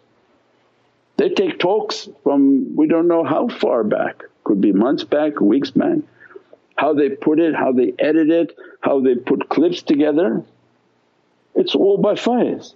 They 1.16 1.30
take 1.30 1.58
talks 1.58 2.08
from 2.22 2.76
we 2.76 2.88
don't 2.88 3.08
know 3.08 3.24
how 3.24 3.48
far 3.48 3.82
back, 3.82 4.22
could 4.44 4.60
be 4.60 4.72
months 4.72 5.04
back, 5.04 5.40
weeks 5.40 5.70
back, 5.70 5.98
how 6.76 6.92
they 6.92 7.10
put 7.10 7.40
it, 7.40 7.54
how 7.54 7.72
they 7.72 7.94
edit 7.98 8.30
it, 8.30 8.58
how 8.80 9.00
they 9.00 9.14
put 9.14 9.48
clips 9.48 9.82
together. 9.82 10.42
It's 11.54 11.74
all 11.74 11.96
by 11.96 12.14
faiz. 12.14 12.74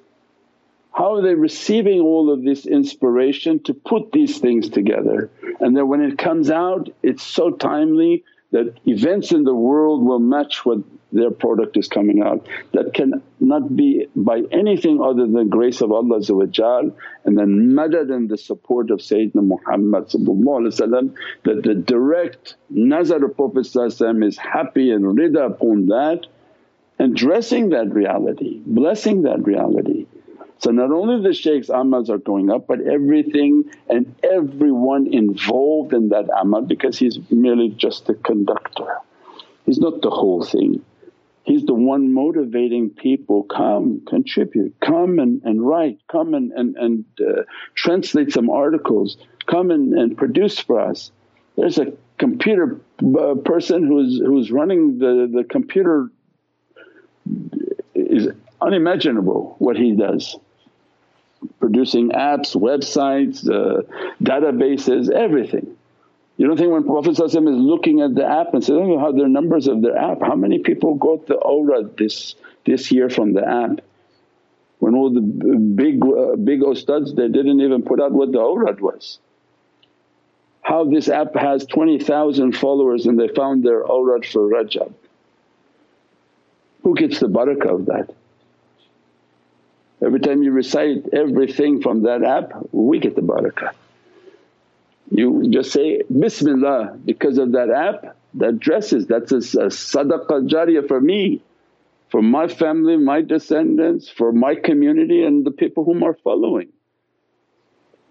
How 0.94 1.16
are 1.16 1.22
they 1.22 1.34
receiving 1.34 2.00
all 2.00 2.32
of 2.32 2.44
this 2.44 2.66
inspiration 2.66 3.60
to 3.64 3.74
put 3.74 4.12
these 4.12 4.38
things 4.38 4.68
together? 4.68 5.28
And 5.58 5.76
then 5.76 5.88
when 5.88 6.00
it 6.00 6.16
comes 6.18 6.50
out 6.50 6.88
it's 7.02 7.24
so 7.24 7.50
timely 7.50 8.24
that 8.52 8.78
events 8.86 9.32
in 9.32 9.42
the 9.42 9.54
world 9.54 10.04
will 10.04 10.20
match 10.20 10.64
what 10.64 10.78
their 11.10 11.32
product 11.32 11.76
is 11.76 11.88
coming 11.88 12.22
out. 12.22 12.46
That 12.74 12.94
can 12.94 13.22
not 13.40 13.74
be 13.74 14.06
by 14.14 14.42
anything 14.52 15.00
other 15.02 15.26
than 15.26 15.48
grace 15.48 15.80
of 15.80 15.90
Allah 15.90 16.18
and 16.18 17.38
then 17.38 17.74
madad 17.74 18.14
and 18.14 18.28
the 18.28 18.38
support 18.38 18.92
of 18.92 19.00
Sayyidina 19.00 19.44
Muhammad 19.44 20.10
that 20.10 21.62
the 21.64 21.74
direct 21.74 22.54
nazar 22.70 23.24
of 23.24 23.36
Prophet 23.36 23.66
is 23.66 24.38
happy 24.38 24.92
and 24.92 25.04
rida 25.04 25.46
upon 25.46 25.86
that 25.86 26.26
and 27.00 27.16
dressing 27.16 27.70
that 27.70 27.92
reality, 27.92 28.60
blessing 28.64 29.22
that 29.22 29.44
reality. 29.44 30.06
So 30.64 30.70
not 30.70 30.92
only 30.92 31.22
the 31.22 31.34
shaykh's 31.34 31.68
amals 31.68 32.08
are 32.08 32.16
going 32.16 32.50
up 32.50 32.68
but 32.68 32.80
everything 32.80 33.64
and 33.90 34.14
everyone 34.22 35.12
involved 35.12 35.92
in 35.92 36.08
that 36.08 36.30
amal 36.40 36.62
because 36.62 36.98
he's 36.98 37.18
merely 37.30 37.68
just 37.68 38.06
the 38.06 38.14
conductor, 38.14 38.96
he's 39.66 39.78
not 39.78 40.00
the 40.00 40.08
whole 40.08 40.42
thing. 40.42 40.82
He's 41.42 41.64
the 41.64 41.74
one 41.74 42.14
motivating 42.14 42.88
people, 42.88 43.42
come 43.42 44.00
contribute, 44.08 44.74
come 44.80 45.18
and, 45.18 45.42
and 45.44 45.60
write, 45.60 45.98
come 46.10 46.32
and, 46.32 46.50
and, 46.52 46.76
and 46.76 47.04
uh, 47.20 47.42
translate 47.74 48.32
some 48.32 48.48
articles, 48.48 49.18
come 49.44 49.70
and, 49.70 49.92
and 49.92 50.16
produce 50.16 50.58
for 50.58 50.80
us. 50.80 51.12
There's 51.58 51.76
a 51.76 51.92
computer 52.16 52.80
uh, 53.02 53.34
person 53.34 53.86
who's, 53.86 54.18
who's 54.18 54.50
running 54.50 54.96
the, 54.96 55.30
the 55.30 55.44
computer 55.44 56.10
is 57.94 58.28
unimaginable 58.62 59.56
what 59.58 59.76
he 59.76 59.94
does 59.94 60.38
producing 61.60 62.10
apps, 62.10 62.54
websites, 62.56 63.48
uh, 63.48 63.82
databases, 64.22 65.10
everything. 65.10 65.76
You 66.36 66.48
don't 66.48 66.56
think 66.56 66.72
when 66.72 66.84
Prophet 66.84 67.12
is 67.12 67.34
looking 67.34 68.00
at 68.00 68.14
the 68.14 68.26
app 68.26 68.54
and 68.54 68.64
says, 68.64 68.76
oh 68.76 68.98
how 68.98 69.12
their 69.12 69.28
numbers 69.28 69.68
of 69.68 69.82
their 69.82 69.96
app, 69.96 70.20
how 70.20 70.34
many 70.34 70.58
people 70.58 70.94
got 70.96 71.26
the 71.26 71.38
awrad 71.38 71.96
this, 71.96 72.34
this 72.66 72.90
year 72.90 73.08
from 73.08 73.34
the 73.34 73.46
app? 73.46 73.80
When 74.80 74.96
all 74.96 75.10
the 75.10 75.20
big, 75.20 76.04
uh, 76.04 76.36
big 76.36 76.60
ustads 76.60 77.14
they 77.14 77.28
didn't 77.28 77.60
even 77.60 77.82
put 77.82 78.00
out 78.00 78.12
what 78.12 78.32
the 78.32 78.40
awrad 78.40 78.80
was. 78.80 79.20
How 80.62 80.84
this 80.84 81.08
app 81.08 81.36
has 81.36 81.64
20,000 81.66 82.56
followers 82.56 83.06
and 83.06 83.18
they 83.18 83.28
found 83.28 83.62
their 83.64 83.80
awrad 83.80 84.26
for 84.26 84.48
Rajab. 84.48 84.92
Who 86.82 86.94
gets 86.94 87.20
the 87.20 87.28
barakah 87.28 87.74
of 87.74 87.86
that? 87.86 88.14
Every 90.02 90.20
time 90.20 90.42
you 90.42 90.52
recite 90.52 91.08
everything 91.12 91.80
from 91.80 92.02
that 92.02 92.22
app, 92.22 92.52
we 92.72 92.98
get 92.98 93.14
the 93.14 93.22
barakah. 93.22 93.72
You 95.10 95.48
just 95.50 95.72
say, 95.72 96.02
Bismillah 96.02 96.98
because 97.04 97.38
of 97.38 97.52
that 97.52 97.70
app 97.70 98.16
that 98.34 98.58
dresses, 98.58 99.06
that's 99.06 99.32
a, 99.32 99.36
a 99.36 99.68
sadaqah 99.68 100.48
jariyah 100.48 100.88
for 100.88 101.00
me, 101.00 101.42
for 102.10 102.22
my 102.22 102.48
family, 102.48 102.96
my 102.96 103.22
descendants, 103.22 104.08
for 104.08 104.32
my 104.32 104.54
community 104.54 105.24
and 105.24 105.44
the 105.44 105.50
people 105.50 105.84
whom 105.84 106.02
are 106.02 106.14
following. 106.14 106.72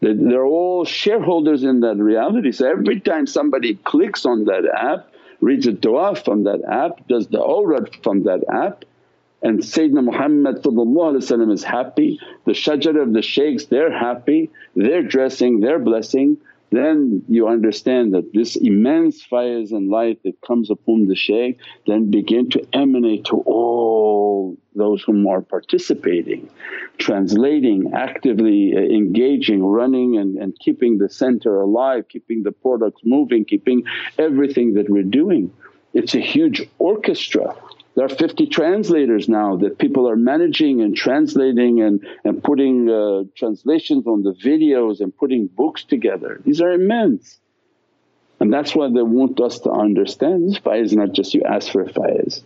They're 0.01 0.45
all 0.45 0.83
shareholders 0.83 1.63
in 1.63 1.79
that 1.81 1.95
reality. 1.95 2.51
So 2.51 2.69
every 2.69 2.99
time 2.99 3.25
somebody 3.25 3.75
clicks 3.75 4.25
on 4.25 4.45
that 4.45 4.65
app, 4.65 5.13
reads 5.39 5.67
a 5.67 5.71
dua 5.71 6.15
from 6.15 6.43
that 6.43 6.61
app, 6.69 7.07
does 7.07 7.27
the 7.27 7.41
awrad 7.41 7.95
from 8.03 8.23
that 8.23 8.43
app, 8.51 8.83
and 9.43 9.59
Sayyidina 9.59 10.03
Muhammad 10.05 11.51
is 11.51 11.63
happy, 11.63 12.19
the 12.45 12.53
shajar 12.53 13.01
of 13.01 13.11
the 13.13 13.21
shaykhs 13.21 13.65
they're 13.65 13.91
happy, 13.91 14.49
they're 14.75 15.03
dressing, 15.03 15.59
they're 15.59 15.79
blessing, 15.79 16.37
then 16.71 17.23
you 17.27 17.47
understand 17.47 18.15
that 18.15 18.33
this 18.33 18.55
immense 18.55 19.23
faiz 19.23 19.71
and 19.71 19.89
light 19.89 20.23
that 20.23 20.41
comes 20.41 20.71
upon 20.71 21.07
the 21.07 21.15
shaykh 21.15 21.59
then 21.85 22.09
begin 22.09 22.49
to 22.49 22.65
emanate 22.73 23.25
to 23.25 23.35
all 23.45 24.57
those 24.75 25.03
whom 25.03 25.27
are 25.27 25.41
participating, 25.41 26.49
translating, 26.97 27.91
actively 27.93 28.73
uh, 28.75 28.79
engaging, 28.79 29.63
running 29.63 30.17
and, 30.17 30.37
and 30.37 30.57
keeping 30.59 30.97
the 30.97 31.09
center 31.09 31.61
alive, 31.61 32.07
keeping 32.07 32.41
the 32.41 32.51
products 32.51 33.01
moving, 33.03 33.45
keeping 33.45 33.83
everything 34.17 34.73
that 34.73 34.89
we're 34.89 35.03
doing. 35.03 35.51
It's 35.93 36.15
a 36.15 36.19
huge 36.19 36.67
orchestra 36.79 37.55
there 37.95 38.05
are 38.05 38.09
50 38.09 38.47
translators 38.47 39.29
now 39.29 39.57
that 39.57 39.77
people 39.77 40.09
are 40.09 40.15
managing 40.15 40.81
and 40.81 40.95
translating 40.95 41.81
and, 41.81 42.05
and 42.23 42.43
putting 42.43 42.89
uh, 42.89 43.23
translations 43.35 44.07
on 44.07 44.23
the 44.23 44.33
videos 44.33 44.99
and 44.99 45.15
putting 45.15 45.47
books 45.47 45.83
together. 45.83 46.41
These 46.43 46.61
are 46.61 46.71
immense. 46.71 47.39
And 48.39 48.51
that's 48.51 48.75
why 48.75 48.87
they 48.87 49.03
want 49.03 49.39
us 49.39 49.59
to 49.59 49.71
understand 49.71 50.49
this 50.49 50.59
faiz 50.59 50.85
is 50.85 50.93
not 50.93 51.11
just 51.11 51.33
you 51.33 51.43
ask 51.43 51.71
for 51.71 51.81
a 51.81 51.89
faiz. 51.89 52.43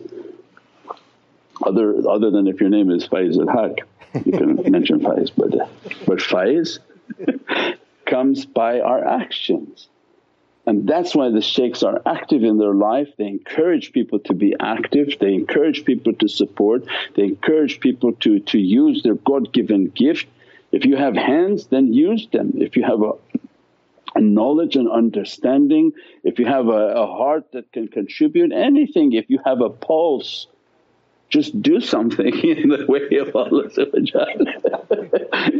Other, 1.62 2.08
other 2.08 2.30
than 2.30 2.46
if 2.46 2.60
your 2.60 2.68
name 2.68 2.90
is 2.90 3.08
Faiz 3.08 3.36
al 3.36 3.48
Haq, 3.48 3.78
you 4.24 4.32
can 4.32 4.56
mention 4.70 5.00
faiz, 5.00 5.32
but, 5.36 5.50
but 6.06 6.18
faiz 6.18 6.78
comes 8.06 8.44
by 8.46 8.80
our 8.80 9.04
actions. 9.04 9.88
And 10.68 10.86
that's 10.86 11.14
why 11.14 11.30
the 11.30 11.40
shaykhs 11.40 11.82
are 11.82 12.02
active 12.04 12.44
in 12.44 12.58
their 12.58 12.74
life, 12.74 13.08
they 13.16 13.26
encourage 13.26 13.90
people 13.92 14.18
to 14.18 14.34
be 14.34 14.54
active, 14.60 15.16
they 15.18 15.32
encourage 15.32 15.86
people 15.86 16.12
to 16.16 16.28
support, 16.28 16.84
they 17.16 17.22
encourage 17.22 17.80
people 17.80 18.12
to, 18.24 18.40
to 18.40 18.58
use 18.58 19.02
their 19.02 19.14
God 19.14 19.50
given 19.54 19.86
gift. 19.86 20.26
If 20.70 20.84
you 20.84 20.96
have 20.96 21.16
hands 21.16 21.68
then 21.68 21.94
use 21.94 22.28
them, 22.30 22.52
if 22.56 22.76
you 22.76 22.84
have 22.84 23.00
a, 23.00 23.12
a 24.14 24.20
knowledge 24.20 24.76
and 24.76 24.90
understanding, 24.90 25.92
if 26.22 26.38
you 26.38 26.44
have 26.44 26.68
a, 26.68 26.92
a 27.04 27.06
heart 27.06 27.50
that 27.52 27.72
can 27.72 27.88
contribute 27.88 28.52
anything, 28.52 29.14
if 29.14 29.30
you 29.30 29.38
have 29.46 29.62
a 29.62 29.70
pulse 29.70 30.48
just 31.30 31.60
do 31.62 31.80
something 31.80 32.26
in 32.42 32.68
the 32.68 32.84
way 32.86 33.16
of 33.16 33.34
Allah 33.34 33.70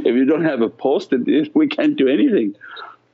If 0.09 0.15
you 0.15 0.25
don't 0.27 0.45
have 0.45 0.61
a 0.61 0.69
pulse 0.69 1.07
then 1.07 1.25
we 1.55 1.69
can't 1.69 1.97
do 1.97 2.09
anything. 2.09 2.57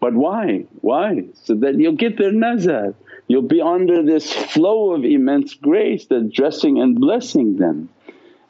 But 0.04 0.12
why? 0.12 0.66
Why? 0.82 1.24
So 1.44 1.54
that 1.54 1.76
you'll 1.76 1.96
get 1.96 2.18
their 2.18 2.30
nazar, 2.30 2.92
you'll 3.26 3.48
be 3.56 3.62
under 3.62 4.02
this 4.02 4.30
flow 4.30 4.92
of 4.92 5.02
immense 5.02 5.54
grace 5.54 6.04
that's 6.04 6.28
dressing 6.28 6.78
and 6.78 7.00
blessing 7.00 7.56
them. 7.56 7.88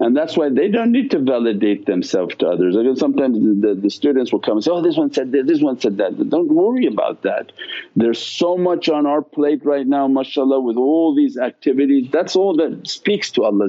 And 0.00 0.16
that's 0.16 0.36
why 0.36 0.48
they 0.48 0.66
don't 0.66 0.90
need 0.90 1.12
to 1.12 1.20
validate 1.20 1.86
themselves 1.86 2.34
to 2.38 2.48
others. 2.48 2.74
Because 2.76 2.98
sometimes 2.98 3.38
the, 3.38 3.78
the, 3.80 3.88
students 3.88 4.32
will 4.32 4.40
come 4.40 4.54
and 4.56 4.64
say, 4.64 4.72
oh 4.72 4.82
this 4.82 4.96
one 4.96 5.12
said 5.12 5.30
this, 5.30 5.46
this 5.46 5.62
one 5.62 5.78
said 5.78 5.98
that. 5.98 6.28
Don't 6.28 6.50
worry 6.50 6.86
about 6.86 7.22
that. 7.22 7.52
There's 7.94 8.18
so 8.18 8.58
much 8.58 8.88
on 8.88 9.06
our 9.06 9.22
plate 9.22 9.64
right 9.64 9.86
now 9.86 10.08
mashallah 10.08 10.60
with 10.60 10.76
all 10.76 11.14
these 11.14 11.38
activities, 11.38 12.08
that's 12.10 12.34
all 12.34 12.56
that 12.56 12.88
speaks 12.88 13.30
to 13.30 13.44
Allah 13.44 13.68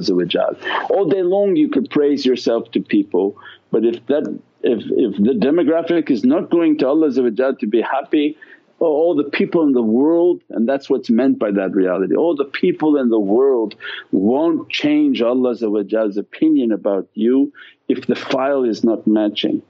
All 0.90 1.08
day 1.08 1.22
long 1.22 1.54
you 1.54 1.68
could 1.68 1.88
praise 1.88 2.26
yourself 2.26 2.68
to 2.72 2.80
people 2.80 3.36
but 3.70 3.84
if 3.84 4.06
that 4.06 4.40
if, 4.66 4.82
if 4.86 5.16
the 5.16 5.32
demographic 5.32 6.10
is 6.10 6.24
not 6.24 6.50
going 6.50 6.78
to 6.78 6.88
Allah 6.88 7.10
to 7.12 7.66
be 7.66 7.80
happy, 7.80 8.36
oh, 8.80 8.86
all 8.86 9.14
the 9.14 9.30
people 9.30 9.62
in 9.62 9.72
the 9.72 9.82
world 9.82 10.42
and 10.50 10.68
that's 10.68 10.90
what's 10.90 11.08
meant 11.08 11.38
by 11.38 11.52
that 11.52 11.74
reality. 11.74 12.16
All 12.16 12.34
the 12.34 12.44
people 12.44 12.96
in 12.96 13.08
the 13.08 13.20
world 13.20 13.76
won't 14.10 14.68
change 14.68 15.22
Allah's 15.22 15.62
opinion 15.62 16.72
about 16.72 17.08
you 17.14 17.52
if 17.88 18.06
the 18.06 18.16
file 18.16 18.64
is 18.64 18.82
not 18.82 19.06
matching. 19.06 19.62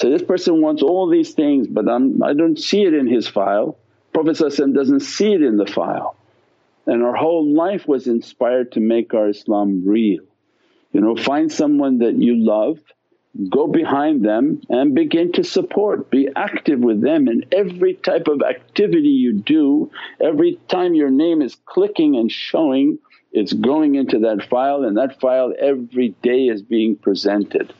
So 0.00 0.10
this 0.10 0.22
person 0.22 0.62
wants 0.62 0.82
all 0.82 1.10
these 1.10 1.32
things 1.32 1.66
but 1.66 1.88
I'm, 1.88 2.22
I 2.22 2.32
don't 2.32 2.58
see 2.58 2.84
it 2.84 2.94
in 2.94 3.06
his 3.06 3.28
file, 3.28 3.76
Prophet 4.14 4.38
doesn't 4.38 5.00
see 5.00 5.32
it 5.32 5.42
in 5.42 5.58
the 5.58 5.66
file. 5.66 6.16
And 6.86 7.02
our 7.02 7.14
whole 7.14 7.46
life 7.46 7.86
was 7.86 8.06
inspired 8.06 8.72
to 8.72 8.80
make 8.80 9.12
our 9.12 9.28
Islam 9.28 9.82
real. 9.86 10.24
You 10.92 11.02
know, 11.02 11.16
find 11.16 11.52
someone 11.52 11.98
that 11.98 12.14
you 12.14 12.34
love 12.34 12.78
go 13.50 13.66
behind 13.66 14.24
them 14.24 14.60
and 14.68 14.94
begin 14.94 15.32
to 15.32 15.44
support, 15.44 16.10
be 16.10 16.28
active 16.34 16.80
with 16.80 17.00
them 17.00 17.28
in 17.28 17.44
every 17.52 17.94
type 17.94 18.26
of 18.26 18.42
activity 18.42 19.08
you 19.08 19.32
do. 19.32 19.90
Every 20.20 20.58
time 20.68 20.94
your 20.94 21.10
name 21.10 21.42
is 21.42 21.56
clicking 21.66 22.16
and 22.16 22.30
showing 22.30 22.98
it's 23.30 23.52
going 23.52 23.94
into 23.94 24.20
that 24.20 24.48
file 24.48 24.84
and 24.84 24.96
that 24.96 25.20
file 25.20 25.52
every 25.58 26.10
day 26.22 26.46
is 26.46 26.62
being 26.62 26.96
presented. 26.96 27.72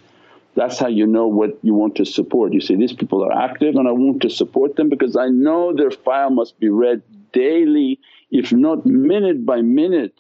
That's 0.55 0.79
how 0.79 0.89
you 0.89 1.07
know 1.07 1.29
what 1.29 1.59
you 1.63 1.75
want 1.75 1.97
to 1.97 2.05
support. 2.05 2.53
You 2.53 2.61
say, 2.61 2.75
these 2.75 2.93
people 2.93 3.25
are 3.25 3.33
active 3.33 3.77
and 3.77 3.89
I 3.89 3.93
want 3.93 4.23
to 4.23 4.31
support 4.31 4.77
them 4.77 4.89
because 4.89 5.17
I 5.17 5.29
know 5.29 5.75
their 5.75 5.91
file 5.91 6.31
must 6.31 6.59
be 6.61 6.69
read 6.69 7.03
daily 7.33 8.01
if 8.31 8.53
not 8.53 8.85
minute 8.85 9.47
by 9.47 9.63
minute 9.63 10.15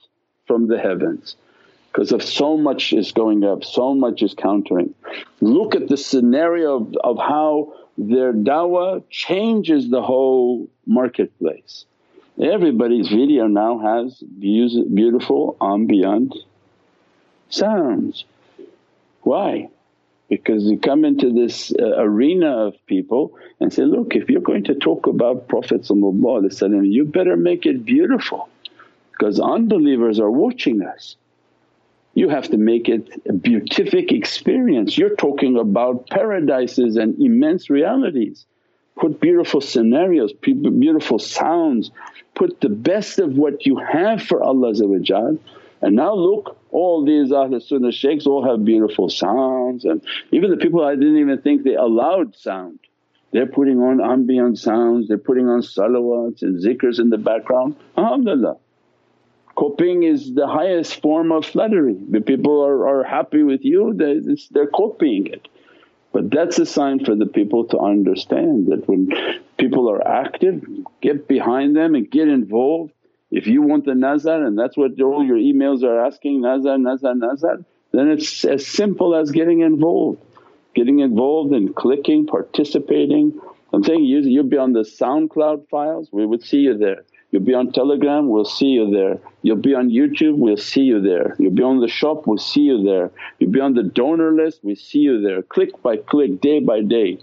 from 0.46 0.68
the 0.68 0.78
heavens 0.78 1.36
because 1.98 2.12
of 2.12 2.22
so 2.22 2.56
much 2.56 2.92
is 2.92 3.10
going 3.10 3.42
up, 3.42 3.64
so 3.64 3.92
much 3.92 4.22
is 4.22 4.32
countering. 4.32 4.94
Look 5.40 5.74
at 5.74 5.88
the 5.88 5.96
scenario 5.96 6.76
of, 6.76 6.94
of 7.02 7.18
how 7.18 7.72
their 7.98 8.32
dawah 8.32 9.02
changes 9.10 9.90
the 9.90 10.00
whole 10.00 10.68
marketplace. 10.86 11.86
Everybody's 12.40 13.08
video 13.08 13.48
now 13.48 13.80
has 13.80 14.16
beautiful 14.20 15.56
ambient 15.60 16.36
sounds. 17.48 18.24
Why? 19.22 19.68
Because 20.28 20.66
you 20.66 20.78
come 20.78 21.04
into 21.04 21.32
this 21.32 21.72
uh, 21.76 22.00
arena 22.00 22.68
of 22.68 22.74
people 22.86 23.36
and 23.58 23.72
say, 23.72 23.82
look 23.82 24.14
if 24.14 24.30
you're 24.30 24.40
going 24.40 24.62
to 24.64 24.76
talk 24.76 25.08
about 25.08 25.48
Prophet 25.48 25.84
you 25.90 27.04
better 27.06 27.36
make 27.36 27.66
it 27.66 27.84
beautiful 27.84 28.48
because 29.10 29.40
unbelievers 29.40 30.20
are 30.20 30.30
watching 30.30 30.82
us. 30.82 31.16
You 32.18 32.28
have 32.30 32.48
to 32.48 32.56
make 32.56 32.88
it 32.88 33.08
a 33.28 33.32
beatific 33.32 34.10
experience. 34.10 34.98
You're 34.98 35.14
talking 35.14 35.56
about 35.56 36.08
paradises 36.08 36.96
and 36.96 37.16
immense 37.20 37.70
realities. 37.70 38.44
Put 38.96 39.20
beautiful 39.20 39.60
scenarios, 39.60 40.32
beautiful 40.32 41.20
sounds, 41.20 41.92
put 42.34 42.60
the 42.60 42.70
best 42.70 43.20
of 43.20 43.36
what 43.36 43.66
you 43.66 43.76
have 43.76 44.20
for 44.20 44.42
Allah 44.42 44.72
and 45.80 45.94
now 45.94 46.12
look 46.12 46.58
all 46.70 47.04
these 47.04 47.30
Ahlul 47.30 47.62
Sunnah 47.62 47.92
shaykhs 47.92 48.26
all 48.26 48.44
have 48.44 48.64
beautiful 48.64 49.08
sounds 49.08 49.84
and 49.84 50.02
even 50.32 50.50
the 50.50 50.56
people 50.56 50.84
I 50.84 50.96
didn't 50.96 51.18
even 51.18 51.40
think 51.40 51.62
they 51.62 51.76
allowed 51.76 52.34
sound. 52.34 52.80
They're 53.32 53.46
putting 53.46 53.78
on 53.78 54.00
ambient 54.00 54.58
sounds, 54.58 55.06
they're 55.06 55.18
putting 55.18 55.46
on 55.48 55.60
salawats 55.60 56.42
and 56.42 56.60
zikrs 56.60 56.98
in 56.98 57.10
the 57.10 57.18
background, 57.18 57.76
alhamdulillah. 57.96 58.56
Copying 59.58 60.04
is 60.04 60.34
the 60.34 60.46
highest 60.46 61.02
form 61.02 61.32
of 61.32 61.44
flattery. 61.44 61.96
The 62.10 62.20
people 62.20 62.64
are, 62.64 63.00
are 63.00 63.02
happy 63.02 63.42
with 63.42 63.64
you, 63.64 63.92
they're, 63.92 64.20
they're 64.52 64.68
copying 64.68 65.26
it. 65.26 65.48
But 66.12 66.30
that's 66.30 66.60
a 66.60 66.66
sign 66.66 67.04
for 67.04 67.16
the 67.16 67.26
people 67.26 67.64
to 67.68 67.78
understand 67.80 68.68
that 68.68 68.86
when 68.86 69.10
people 69.56 69.90
are 69.90 70.06
active, 70.06 70.64
get 71.00 71.26
behind 71.26 71.74
them 71.74 71.96
and 71.96 72.08
get 72.08 72.28
involved. 72.28 72.92
If 73.32 73.48
you 73.48 73.62
want 73.62 73.84
the 73.84 73.96
nazar 73.96 74.44
and 74.44 74.56
that's 74.56 74.76
what 74.76 74.92
all 75.00 75.24
your 75.24 75.36
emails 75.36 75.82
are 75.82 76.06
asking, 76.06 76.40
nazar, 76.40 76.78
nazar, 76.78 77.16
nazar, 77.16 77.58
then 77.90 78.10
it's 78.10 78.44
as 78.44 78.64
simple 78.64 79.16
as 79.16 79.32
getting 79.32 79.62
involved. 79.62 80.22
Getting 80.76 81.00
involved 81.00 81.52
and 81.52 81.74
clicking, 81.74 82.26
participating. 82.28 83.40
I'm 83.72 83.82
saying 83.82 84.04
you, 84.04 84.20
you'll 84.20 84.44
be 84.44 84.56
on 84.56 84.72
the 84.72 84.84
SoundCloud 84.84 85.68
files, 85.68 86.10
we 86.12 86.24
would 86.24 86.44
see 86.44 86.58
you 86.58 86.78
there. 86.78 87.02
You'll 87.30 87.42
be 87.42 87.54
on 87.54 87.72
Telegram, 87.72 88.28
we'll 88.28 88.44
see 88.44 88.68
you 88.68 88.90
there. 88.90 89.18
You'll 89.42 89.56
be 89.56 89.74
on 89.74 89.90
YouTube, 89.90 90.36
we'll 90.36 90.56
see 90.56 90.82
you 90.82 91.00
there. 91.00 91.36
You'll 91.38 91.52
be 91.52 91.62
on 91.62 91.80
the 91.80 91.88
shop, 91.88 92.26
we'll 92.26 92.38
see 92.38 92.62
you 92.62 92.82
there. 92.82 93.10
You'll 93.38 93.50
be 93.50 93.60
on 93.60 93.74
the 93.74 93.82
donor 93.82 94.32
list, 94.32 94.60
we 94.62 94.74
see 94.74 95.00
you 95.00 95.20
there. 95.20 95.42
Click 95.42 95.82
by 95.82 95.98
click, 95.98 96.40
day 96.40 96.60
by 96.60 96.80
day. 96.80 97.18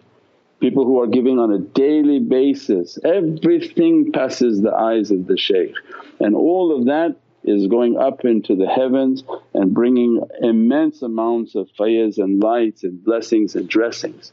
People 0.59 0.85
who 0.85 1.01
are 1.01 1.07
giving 1.07 1.37
on 1.37 1.51
a 1.51 1.59
daily 1.59 2.19
basis, 2.19 2.97
everything 3.03 4.11
passes 4.11 4.61
the 4.61 4.73
eyes 4.73 5.11
of 5.11 5.27
the 5.27 5.37
shaykh 5.37 5.75
and 6.19 6.35
all 6.35 6.77
of 6.77 6.85
that 6.85 7.15
is 7.43 7.67
going 7.67 7.97
up 7.97 8.25
into 8.25 8.55
the 8.55 8.67
heavens 8.67 9.23
and 9.53 9.73
bringing 9.73 10.21
immense 10.41 11.01
amounts 11.01 11.55
of 11.55 11.69
fayaz 11.77 12.17
and 12.17 12.41
lights 12.41 12.83
and 12.83 13.03
blessings 13.03 13.55
and 13.55 13.69
dressings. 13.69 14.31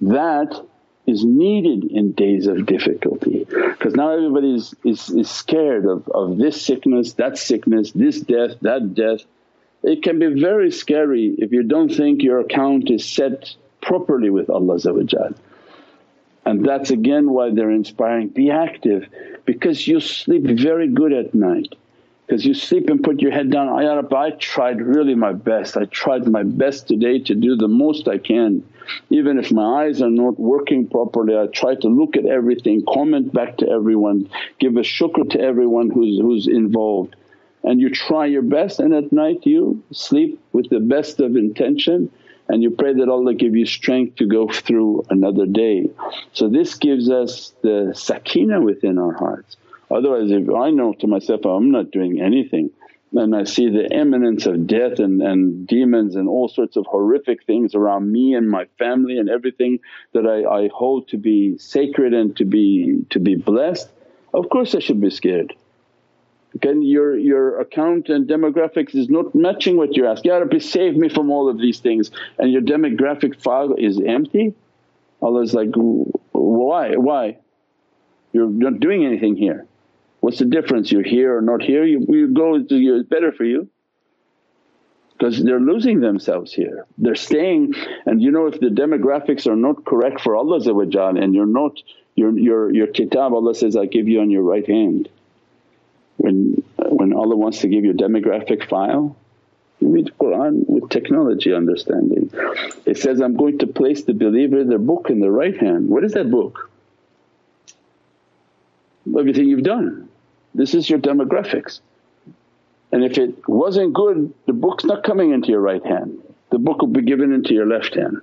That 0.00 0.66
is 1.12 1.24
needed 1.24 1.84
in 1.84 2.12
days 2.12 2.46
of 2.46 2.66
difficulty. 2.66 3.44
Because 3.44 3.94
now 3.94 4.10
everybody 4.10 4.54
is, 4.54 4.74
is, 4.84 5.10
is 5.10 5.30
scared 5.30 5.86
of, 5.86 6.08
of 6.08 6.38
this 6.38 6.60
sickness, 6.60 7.12
that 7.14 7.38
sickness, 7.38 7.92
this 7.92 8.20
death, 8.20 8.52
that 8.62 8.94
death. 8.94 9.20
It 9.82 10.02
can 10.02 10.18
be 10.18 10.40
very 10.40 10.70
scary 10.70 11.34
if 11.38 11.52
you 11.52 11.62
don't 11.62 11.92
think 11.92 12.22
your 12.22 12.40
account 12.40 12.90
is 12.90 13.04
set 13.04 13.54
properly 13.80 14.30
with 14.30 14.48
Allah 14.50 14.78
and 16.44 16.64
that's 16.64 16.90
again 16.90 17.30
why 17.30 17.50
they're 17.50 17.70
inspiring, 17.70 18.28
be 18.28 18.50
active 18.50 19.06
because 19.44 19.86
you 19.86 20.00
sleep 20.00 20.42
very 20.42 20.88
good 20.88 21.12
at 21.12 21.34
night. 21.34 21.74
Because 22.26 22.46
you 22.46 22.54
sleep 22.54 22.88
and 22.88 23.02
put 23.02 23.20
your 23.20 23.32
head 23.32 23.50
down, 23.50 23.68
oh, 23.68 23.80
Ya 23.80 23.94
Rabbi 23.94 24.16
I 24.16 24.30
tried 24.30 24.80
really 24.80 25.14
my 25.14 25.32
best, 25.32 25.76
I 25.76 25.84
tried 25.86 26.26
my 26.26 26.42
best 26.42 26.88
today 26.88 27.18
to 27.20 27.34
do 27.34 27.56
the 27.56 27.68
most 27.68 28.08
I 28.08 28.18
can. 28.18 28.64
Even 29.10 29.38
if 29.38 29.52
my 29.52 29.84
eyes 29.84 30.02
are 30.02 30.10
not 30.10 30.38
working 30.38 30.86
properly 30.88 31.36
I 31.36 31.46
try 31.46 31.74
to 31.76 31.88
look 31.88 32.16
at 32.16 32.26
everything, 32.26 32.84
comment 32.88 33.32
back 33.32 33.58
to 33.58 33.68
everyone, 33.68 34.28
give 34.58 34.76
a 34.76 34.80
shukr 34.80 35.28
to 35.30 35.40
everyone 35.40 35.90
who's, 35.90 36.18
who's 36.20 36.46
involved. 36.48 37.16
And 37.64 37.80
you 37.80 37.90
try 37.90 38.26
your 38.26 38.42
best 38.42 38.80
and 38.80 38.92
at 38.92 39.12
night 39.12 39.46
you 39.46 39.82
sleep 39.92 40.40
with 40.52 40.68
the 40.70 40.80
best 40.80 41.20
of 41.20 41.36
intention 41.36 42.10
and 42.48 42.62
you 42.62 42.70
pray 42.70 42.92
that 42.92 43.08
Allah 43.08 43.34
give 43.34 43.54
you 43.54 43.66
strength 43.66 44.16
to 44.16 44.26
go 44.26 44.48
through 44.48 45.06
another 45.10 45.46
day. 45.46 45.88
So 46.32 46.48
this 46.48 46.74
gives 46.74 47.08
us 47.08 47.54
the 47.62 47.92
sakina 47.94 48.60
within 48.60 48.98
our 48.98 49.12
hearts. 49.12 49.56
Otherwise 49.90 50.30
if 50.30 50.50
I 50.50 50.70
know 50.70 50.92
to 50.94 51.06
myself 51.06 51.44
I'm 51.44 51.70
not 51.70 51.90
doing 51.92 52.20
anything 52.20 52.70
and 53.14 53.36
I 53.36 53.44
see 53.44 53.68
the 53.68 53.86
imminence 53.92 54.46
of 54.46 54.66
death 54.66 54.98
and, 54.98 55.20
and 55.22 55.66
demons 55.66 56.16
and 56.16 56.28
all 56.28 56.48
sorts 56.48 56.76
of 56.76 56.86
horrific 56.86 57.44
things 57.44 57.74
around 57.74 58.10
me 58.10 58.34
and 58.34 58.48
my 58.48 58.66
family 58.78 59.18
and 59.18 59.28
everything 59.28 59.80
that 60.12 60.26
I, 60.26 60.64
I 60.64 60.68
hold 60.68 61.08
to 61.08 61.18
be 61.18 61.58
sacred 61.58 62.14
and 62.14 62.36
to 62.36 62.44
be 62.44 63.04
to 63.10 63.20
be 63.20 63.36
blessed, 63.36 63.88
of 64.32 64.48
course 64.48 64.74
I 64.74 64.78
should 64.78 65.00
be 65.00 65.10
scared. 65.10 65.54
Can 66.60 66.82
your, 66.82 67.16
your 67.16 67.60
account 67.60 68.10
and 68.10 68.28
demographics 68.28 68.94
is 68.94 69.08
not 69.08 69.34
matching 69.34 69.78
what 69.78 69.96
you 69.96 70.06
ask, 70.06 70.24
Ya 70.24 70.36
Rabbi 70.36 70.58
save 70.58 70.96
me 70.96 71.08
from 71.08 71.30
all 71.30 71.48
of 71.48 71.58
these 71.58 71.80
things 71.80 72.10
and 72.38 72.52
your 72.52 72.60
demographic 72.60 73.40
file 73.40 73.74
is 73.76 74.00
empty? 74.06 74.54
Allah's 75.22 75.54
like, 75.54 75.70
why, 75.74 76.96
why? 76.96 77.38
You're 78.32 78.48
not 78.48 78.80
doing 78.80 79.04
anything 79.04 79.36
here. 79.36 79.66
What's 80.22 80.38
the 80.38 80.44
difference? 80.44 80.92
You're 80.92 81.02
here 81.02 81.36
or 81.36 81.42
not 81.42 81.62
here, 81.62 81.84
you, 81.84 82.06
you 82.08 82.28
go 82.28 82.62
to 82.62 82.96
it's 82.96 83.08
better 83.08 83.32
for 83.32 83.44
you 83.44 83.68
because 85.18 85.42
they're 85.42 85.58
losing 85.58 85.98
themselves 85.98 86.52
here. 86.52 86.86
They're 86.96 87.16
staying 87.16 87.74
and 88.06 88.22
you 88.22 88.30
know 88.30 88.46
if 88.46 88.60
the 88.60 88.68
demographics 88.68 89.48
are 89.48 89.56
not 89.56 89.84
correct 89.84 90.20
for 90.20 90.36
Allah 90.36 90.60
and 91.20 91.34
you're 91.34 91.44
not 91.44 91.76
your, 92.14 92.38
your, 92.38 92.72
your 92.72 92.86
kitab 92.86 93.34
Allah 93.34 93.52
says, 93.56 93.76
I 93.76 93.86
give 93.86 94.06
you 94.06 94.20
on 94.20 94.30
your 94.30 94.42
right 94.42 94.66
hand. 94.66 95.08
When, 96.18 96.62
when 96.76 97.12
Allah 97.14 97.34
wants 97.34 97.58
to 97.62 97.68
give 97.68 97.84
you 97.84 97.90
a 97.90 97.94
demographic 97.94 98.68
file, 98.68 99.16
you 99.80 99.88
read 99.88 100.16
Qur'an 100.20 100.64
with 100.68 100.88
technology 100.88 101.52
understanding. 101.52 102.30
It 102.86 102.96
says, 102.96 103.20
I'm 103.20 103.36
going 103.36 103.58
to 103.58 103.66
place 103.66 104.04
the 104.04 104.14
believer 104.14 104.62
their 104.62 104.78
book 104.78 105.10
in 105.10 105.18
the 105.18 105.32
right 105.32 105.56
hand. 105.58 105.88
What 105.88 106.04
is 106.04 106.12
that 106.12 106.30
book? 106.30 106.70
Everything 109.18 109.48
you've 109.48 109.64
done. 109.64 110.01
This 110.54 110.74
is 110.74 110.88
your 110.88 110.98
demographics. 110.98 111.80
And 112.90 113.04
if 113.04 113.16
it 113.18 113.48
wasn't 113.48 113.94
good, 113.94 114.34
the 114.46 114.52
book's 114.52 114.84
not 114.84 115.02
coming 115.02 115.32
into 115.32 115.48
your 115.48 115.60
right 115.60 115.84
hand, 115.84 116.22
the 116.50 116.58
book 116.58 116.80
will 116.80 116.88
be 116.88 117.02
given 117.02 117.32
into 117.32 117.54
your 117.54 117.66
left 117.66 117.94
hand. 117.94 118.20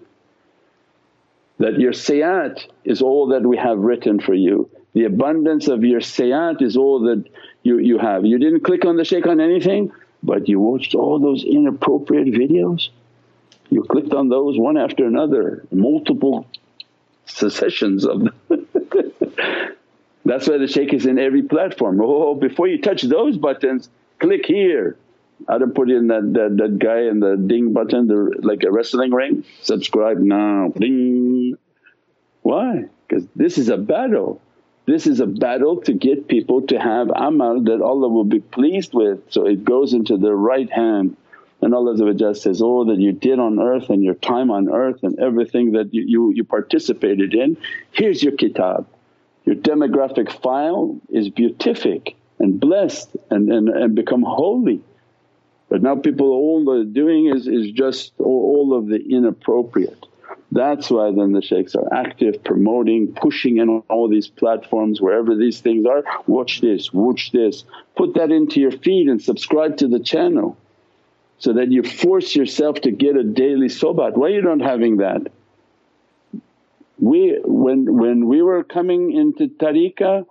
That 1.57 1.79
your 1.79 1.93
sayyat 1.93 2.65
is 2.85 3.01
all 3.01 3.29
that 3.29 3.41
we 3.41 3.57
have 3.57 3.79
written 3.79 4.19
for 4.19 4.33
you. 4.33 4.69
The 4.93 5.05
abundance 5.05 5.67
of 5.67 5.83
your 5.83 6.01
sayyat 6.01 6.61
is 6.61 6.77
all 6.77 7.01
that 7.01 7.25
you, 7.63 7.79
you 7.79 7.97
have. 7.97 8.25
You 8.25 8.39
didn't 8.39 8.63
click 8.63 8.85
on 8.85 8.95
the 8.95 9.03
shaykh 9.03 9.27
on 9.27 9.41
anything 9.41 9.91
but 10.23 10.47
you 10.47 10.59
watched 10.59 10.95
all 10.95 11.19
those 11.19 11.43
inappropriate 11.43 12.27
videos. 12.27 12.89
You 13.69 13.83
clicked 13.83 14.13
on 14.13 14.29
those 14.29 14.57
one 14.57 14.77
after 14.77 15.05
another, 15.05 15.65
multiple 15.71 16.47
successions 17.25 18.05
of 18.05 18.21
them. 18.21 18.33
That's 20.29 20.47
why 20.47 20.59
the 20.59 20.67
shaykh 20.67 20.93
is 20.93 21.07
in 21.07 21.17
every 21.17 21.41
platform. 21.41 21.99
Oh, 21.99 22.29
oh, 22.29 22.35
before 22.35 22.67
you 22.67 22.79
touch 22.79 23.01
those 23.01 23.35
buttons, 23.35 23.89
click 24.19 24.45
here. 24.45 24.95
I 25.47 25.57
don't 25.57 25.73
put 25.73 25.89
in 25.89 26.05
that, 26.09 26.21
that, 26.33 26.57
that 26.57 26.77
guy 26.77 26.99
in 27.09 27.19
the 27.19 27.35
ding 27.35 27.73
button, 27.73 28.07
the, 28.07 28.37
like 28.43 28.61
a 28.61 28.71
wrestling 28.71 29.11
ring, 29.11 29.43
subscribe 29.63 30.19
now, 30.19 30.71
ding. 30.77 31.57
Why? 32.43 32.85
Because 33.07 33.25
this 33.35 33.57
is 33.57 33.69
a 33.69 33.77
battle. 33.77 34.39
This 34.85 35.07
is 35.07 35.19
a 35.19 35.25
battle 35.25 35.81
to 35.81 35.93
get 35.93 36.27
people 36.27 36.61
to 36.67 36.79
have 36.79 37.09
amal 37.09 37.63
that 37.63 37.81
Allah 37.81 38.09
will 38.09 38.23
be 38.23 38.39
pleased 38.39 38.93
with 38.93 39.21
so 39.31 39.47
it 39.47 39.65
goes 39.65 39.93
into 39.93 40.17
their 40.17 40.35
right 40.35 40.71
hand 40.71 41.17
and 41.61 41.73
Allah 41.73 42.35
says, 42.35 42.61
all 42.61 42.85
that 42.85 42.99
you 42.99 43.13
did 43.13 43.39
on 43.39 43.59
earth 43.59 43.89
and 43.89 44.03
your 44.03 44.13
time 44.13 44.51
on 44.51 44.69
earth 44.69 45.01
and 45.01 45.19
everything 45.19 45.71
that 45.71 45.91
you, 45.91 46.03
you, 46.07 46.33
you 46.35 46.43
participated 46.43 47.33
in, 47.33 47.57
here's 47.91 48.21
your 48.21 48.33
kitab. 48.33 48.87
Your 49.45 49.55
demographic 49.55 50.31
file 50.41 50.99
is 51.09 51.29
beatific 51.29 52.15
and 52.39 52.59
blessed 52.59 53.15
and, 53.29 53.51
and, 53.51 53.69
and 53.69 53.95
become 53.95 54.23
holy. 54.23 54.81
But 55.69 55.83
now 55.83 55.95
people 55.95 56.27
all 56.27 56.65
they're 56.65 56.83
doing 56.83 57.27
is, 57.27 57.47
is 57.47 57.71
just 57.71 58.13
all, 58.19 58.73
of 58.73 58.87
the 58.87 58.97
inappropriate. 58.97 60.05
That's 60.51 60.89
why 60.89 61.11
then 61.11 61.31
the 61.31 61.41
shaykhs 61.41 61.75
are 61.75 61.93
active, 61.93 62.43
promoting, 62.43 63.13
pushing 63.13 63.57
in 63.57 63.69
on 63.69 63.83
all 63.89 64.07
these 64.07 64.27
platforms 64.27 64.99
wherever 64.99 65.35
these 65.35 65.59
things 65.59 65.85
are, 65.85 66.03
watch 66.27 66.61
this, 66.61 66.91
watch 66.91 67.31
this. 67.31 67.63
Put 67.95 68.15
that 68.15 68.31
into 68.31 68.59
your 68.59 68.71
feed 68.71 69.07
and 69.07 69.21
subscribe 69.21 69.77
to 69.77 69.87
the 69.87 69.99
channel 69.99 70.57
so 71.37 71.53
that 71.53 71.71
you 71.71 71.83
force 71.83 72.35
yourself 72.35 72.81
to 72.81 72.91
get 72.91 73.15
a 73.15 73.23
daily 73.23 73.67
sobat. 73.67 74.17
Why 74.17 74.27
are 74.27 74.31
you 74.31 74.41
not 74.41 74.61
having 74.61 74.97
that? 74.97 75.31
We 76.99 77.39
when 77.43 77.97
when 77.97 78.27
we 78.27 78.41
were 78.41 78.63
coming 78.63 79.11
into 79.11 79.47
tariqah 79.47 80.25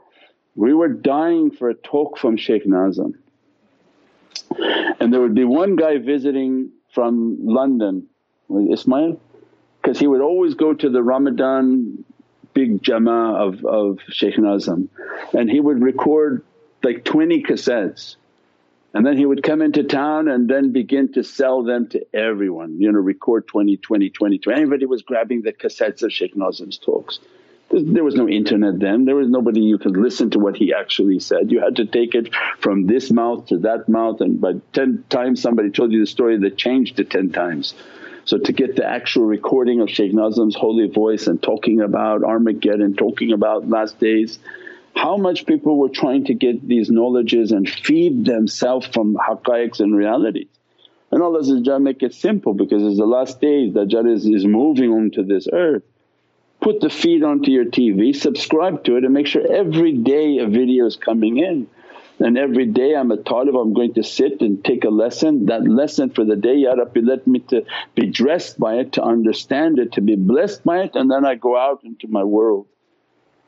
we 0.59 0.75
were 0.75 0.89
dying 0.89 1.53
for 1.53 1.71
a 1.71 1.75
talk 1.75 2.19
from 2.19 2.37
Shaykh 2.37 2.67
Nazim. 2.67 3.17
And 4.99 5.15
there 5.15 5.21
would 5.21 5.37
be 5.37 5.45
one 5.45 5.77
guy 5.77 5.99
visiting 5.99 6.71
from 6.93 7.47
London, 7.47 8.09
Ismail? 8.51 9.21
Because 9.81 10.01
he 10.01 10.09
would 10.09 10.21
always 10.21 10.55
go 10.55 10.75
to 10.75 10.91
the 10.91 11.01
Ramadan 11.01 12.05
big 12.55 12.83
jama 12.83 13.35
of, 13.35 13.65
of 13.65 14.01
Shaykh 14.09 14.37
Nazim. 14.37 14.91
And 15.33 15.49
he 15.49 15.61
would 15.61 15.81
record 15.81 16.45
like 16.83 17.05
20 17.05 17.45
cassettes 17.45 18.17
and 18.95 19.07
then 19.07 19.17
he 19.17 19.27
would 19.27 19.43
come 19.43 19.61
into 19.61 19.83
town 19.83 20.29
and 20.29 20.49
then 20.49 20.73
begin 20.73 21.13
to 21.13 21.23
sell 21.23 21.63
them 21.63 21.89
to 21.89 22.07
everyone, 22.15 22.81
you 22.81 22.91
know, 22.91 22.99
record 22.99 23.47
20, 23.47 23.77
20, 23.77 24.11
20, 24.11 24.39
20. 24.39 24.61
Everybody 24.61 24.87
was 24.87 25.03
grabbing 25.03 25.43
the 25.43 25.53
cassettes 25.53 26.03
of 26.03 26.13
Shaykh 26.13 26.37
Nazim's 26.37 26.79
talks. 26.79 27.21
There 27.71 28.03
was 28.03 28.15
no 28.15 28.27
internet 28.27 28.79
then, 28.79 29.05
there 29.05 29.15
was 29.15 29.29
nobody 29.29 29.61
you 29.61 29.77
could 29.77 29.97
listen 29.97 30.31
to 30.31 30.39
what 30.39 30.57
he 30.57 30.73
actually 30.73 31.21
said. 31.21 31.53
You 31.53 31.61
had 31.61 31.77
to 31.77 31.85
take 31.85 32.15
it 32.15 32.35
from 32.61 32.87
this 32.87 33.11
mouth 33.11 33.47
to 33.49 33.59
that 33.59 33.91
mouth 33.91 34.23
and 34.23 34.41
by 34.41 34.55
10 34.73 35.05
times 35.11 35.43
somebody 35.43 35.71
told 35.71 35.93
you 35.93 36.01
the 36.01 36.07
story 36.07 36.39
that 36.39 36.57
changed 36.57 36.99
it 36.99 37.11
10 37.11 37.31
times. 37.33 37.75
So 38.25 38.39
to 38.39 38.53
get 38.53 38.77
the 38.77 38.87
actual 38.87 39.25
recording 39.25 39.81
of 39.81 39.91
Shaykh 39.91 40.15
Nazim's 40.15 40.57
holy 40.57 40.89
voice 40.89 41.27
and 41.27 41.43
talking 41.43 41.83
about 41.83 42.25
Armageddon, 42.25 42.95
talking 42.95 43.33
about 43.33 43.69
last 43.69 44.01
days, 44.01 44.39
how 45.03 45.17
much 45.17 45.47
people 45.47 45.79
were 45.79 45.89
trying 45.89 46.25
to 46.25 46.35
get 46.35 46.67
these 46.67 46.91
knowledges 46.91 47.53
and 47.53 47.71
feed 47.71 48.25
themselves 48.25 48.85
from 48.89 49.15
haqqaiqs 49.15 49.79
and 49.79 49.97
realities. 49.97 50.49
And 51.13 51.23
Allah 51.23 51.79
make 51.79 52.03
it 52.03 52.15
simple 52.15 52.53
because 52.53 52.83
it's 52.83 52.99
the 52.99 53.07
last 53.07 53.41
days, 53.41 53.73
Dajjal 53.73 54.13
is, 54.13 54.27
is 54.27 54.45
moving 54.45 54.91
onto 54.91 55.25
this 55.25 55.47
earth. 55.53 55.85
Put 56.61 56.81
the 56.81 56.91
feed 56.91 57.23
onto 57.23 57.53
your 57.53 57.67
TV, 57.67 58.15
subscribe 58.15 58.83
to 58.85 58.97
it 58.97 59.05
and 59.05 59.15
make 59.15 59.29
sure 59.29 59.47
every 59.51 59.93
day 59.93 60.39
a 60.39 60.49
video 60.49 60.87
is 60.87 60.97
coming 60.97 61.39
in. 61.39 61.69
And 62.19 62.37
every 62.37 62.67
day 62.67 62.97
I'm 62.97 63.13
a 63.13 63.17
talib, 63.17 63.55
I'm 63.55 63.75
going 63.75 63.95
to 63.95 64.03
sit 64.03 64.41
and 64.41 64.65
take 64.65 64.83
a 64.83 64.91
lesson. 64.91 65.47
That 65.47 65.63
lesson 65.63 66.11
for 66.11 66.25
the 66.25 66.35
day, 66.35 66.57
Ya 66.57 66.73
Rabbi 66.73 67.01
let 67.05 67.25
me 67.29 67.39
to 67.51 67.65
be 67.95 68.07
dressed 68.09 68.59
by 68.59 68.75
it, 68.81 68.95
to 68.95 69.03
understand 69.05 69.79
it, 69.79 69.93
to 69.93 70.01
be 70.01 70.17
blessed 70.17 70.65
by 70.65 70.81
it 70.81 70.97
and 70.97 71.09
then 71.09 71.25
I 71.25 71.37
go 71.37 71.57
out 71.57 71.85
into 71.85 72.09
my 72.09 72.25
world. 72.25 72.67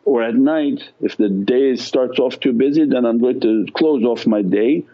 Or 0.04 0.22
at 0.22 0.34
night 0.34 0.82
if 1.00 1.16
the 1.16 1.28
day 1.28 1.76
starts 1.76 2.18
off 2.18 2.40
too 2.40 2.52
busy 2.52 2.84
then 2.84 3.04
I'm 3.04 3.20
going 3.20 3.40
to 3.40 3.66
close 3.74 4.04
off 4.04 4.26
my 4.26 4.42
day 4.42 4.84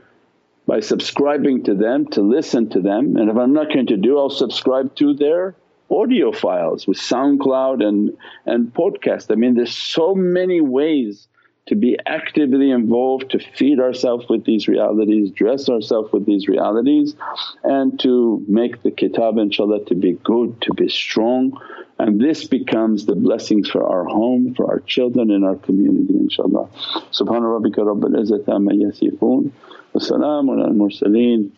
by 0.66 0.80
subscribing 0.80 1.64
to 1.64 1.74
them 1.74 2.06
to 2.08 2.22
listen 2.22 2.68
to 2.70 2.80
them 2.80 3.16
and 3.16 3.30
if 3.30 3.36
I'm 3.36 3.52
not 3.52 3.72
going 3.72 3.86
to 3.86 3.96
do 3.96 4.18
I'll 4.18 4.30
subscribe 4.30 4.94
to 4.96 5.14
their 5.14 5.54
audio 5.90 6.32
files 6.32 6.86
with 6.86 6.98
SoundCloud 6.98 7.86
and, 7.86 8.16
and 8.44 8.74
podcast. 8.74 9.30
I 9.30 9.36
mean 9.36 9.54
there's 9.54 9.76
so 9.76 10.14
many 10.14 10.60
ways 10.60 11.28
to 11.66 11.74
be 11.74 11.98
actively 12.06 12.70
involved, 12.70 13.30
to 13.30 13.38
feed 13.38 13.80
ourselves 13.80 14.26
with 14.28 14.44
these 14.44 14.68
realities, 14.68 15.30
dress 15.32 15.68
ourselves 15.68 16.12
with 16.12 16.24
these 16.24 16.46
realities 16.46 17.16
and 17.64 17.98
to 18.00 18.44
make 18.48 18.82
the 18.82 18.90
kitab 18.90 19.34
inshaAllah 19.34 19.86
to 19.88 19.94
be 19.94 20.12
good, 20.12 20.60
to 20.62 20.72
be 20.74 20.88
strong 20.88 21.60
and 21.98 22.20
this 22.20 22.44
becomes 22.44 23.06
the 23.06 23.14
blessings 23.14 23.70
for 23.70 23.86
our 23.86 24.04
home, 24.04 24.54
for 24.54 24.70
our 24.70 24.80
children 24.80 25.30
and 25.30 25.44
our 25.44 25.56
community 25.56 26.12
inshaAllah. 26.14 26.68
Subhana 27.10 27.48
rabbika 27.56 27.78
rabbil 27.78 28.16
izzati 28.20 28.48
amma 28.54 28.72
yasifoon 28.72 29.50
wa 29.92 30.00
salaamun 30.00 30.62
al 30.62 30.74
mursaleen 30.74 31.50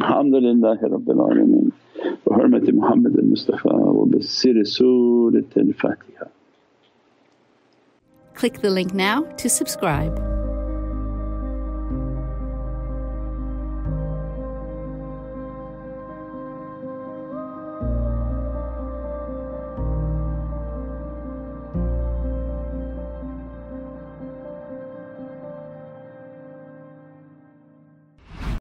alhamdulillahi 0.00 0.82
rabbil 0.82 1.20
alameen 1.28 1.72
wa 2.24 2.36
hurmati 2.36 2.72
Muhammad 2.72 3.16
al-Mustafa 3.16 3.72
wa 3.72 4.04
bisiri 4.04 4.66
Surat 4.66 5.56
al-Fatiha. 5.56 6.28
Click 8.34 8.60
the 8.60 8.70
link 8.70 8.94
now 8.94 9.22
to 9.38 9.48
subscribe. 9.48 10.37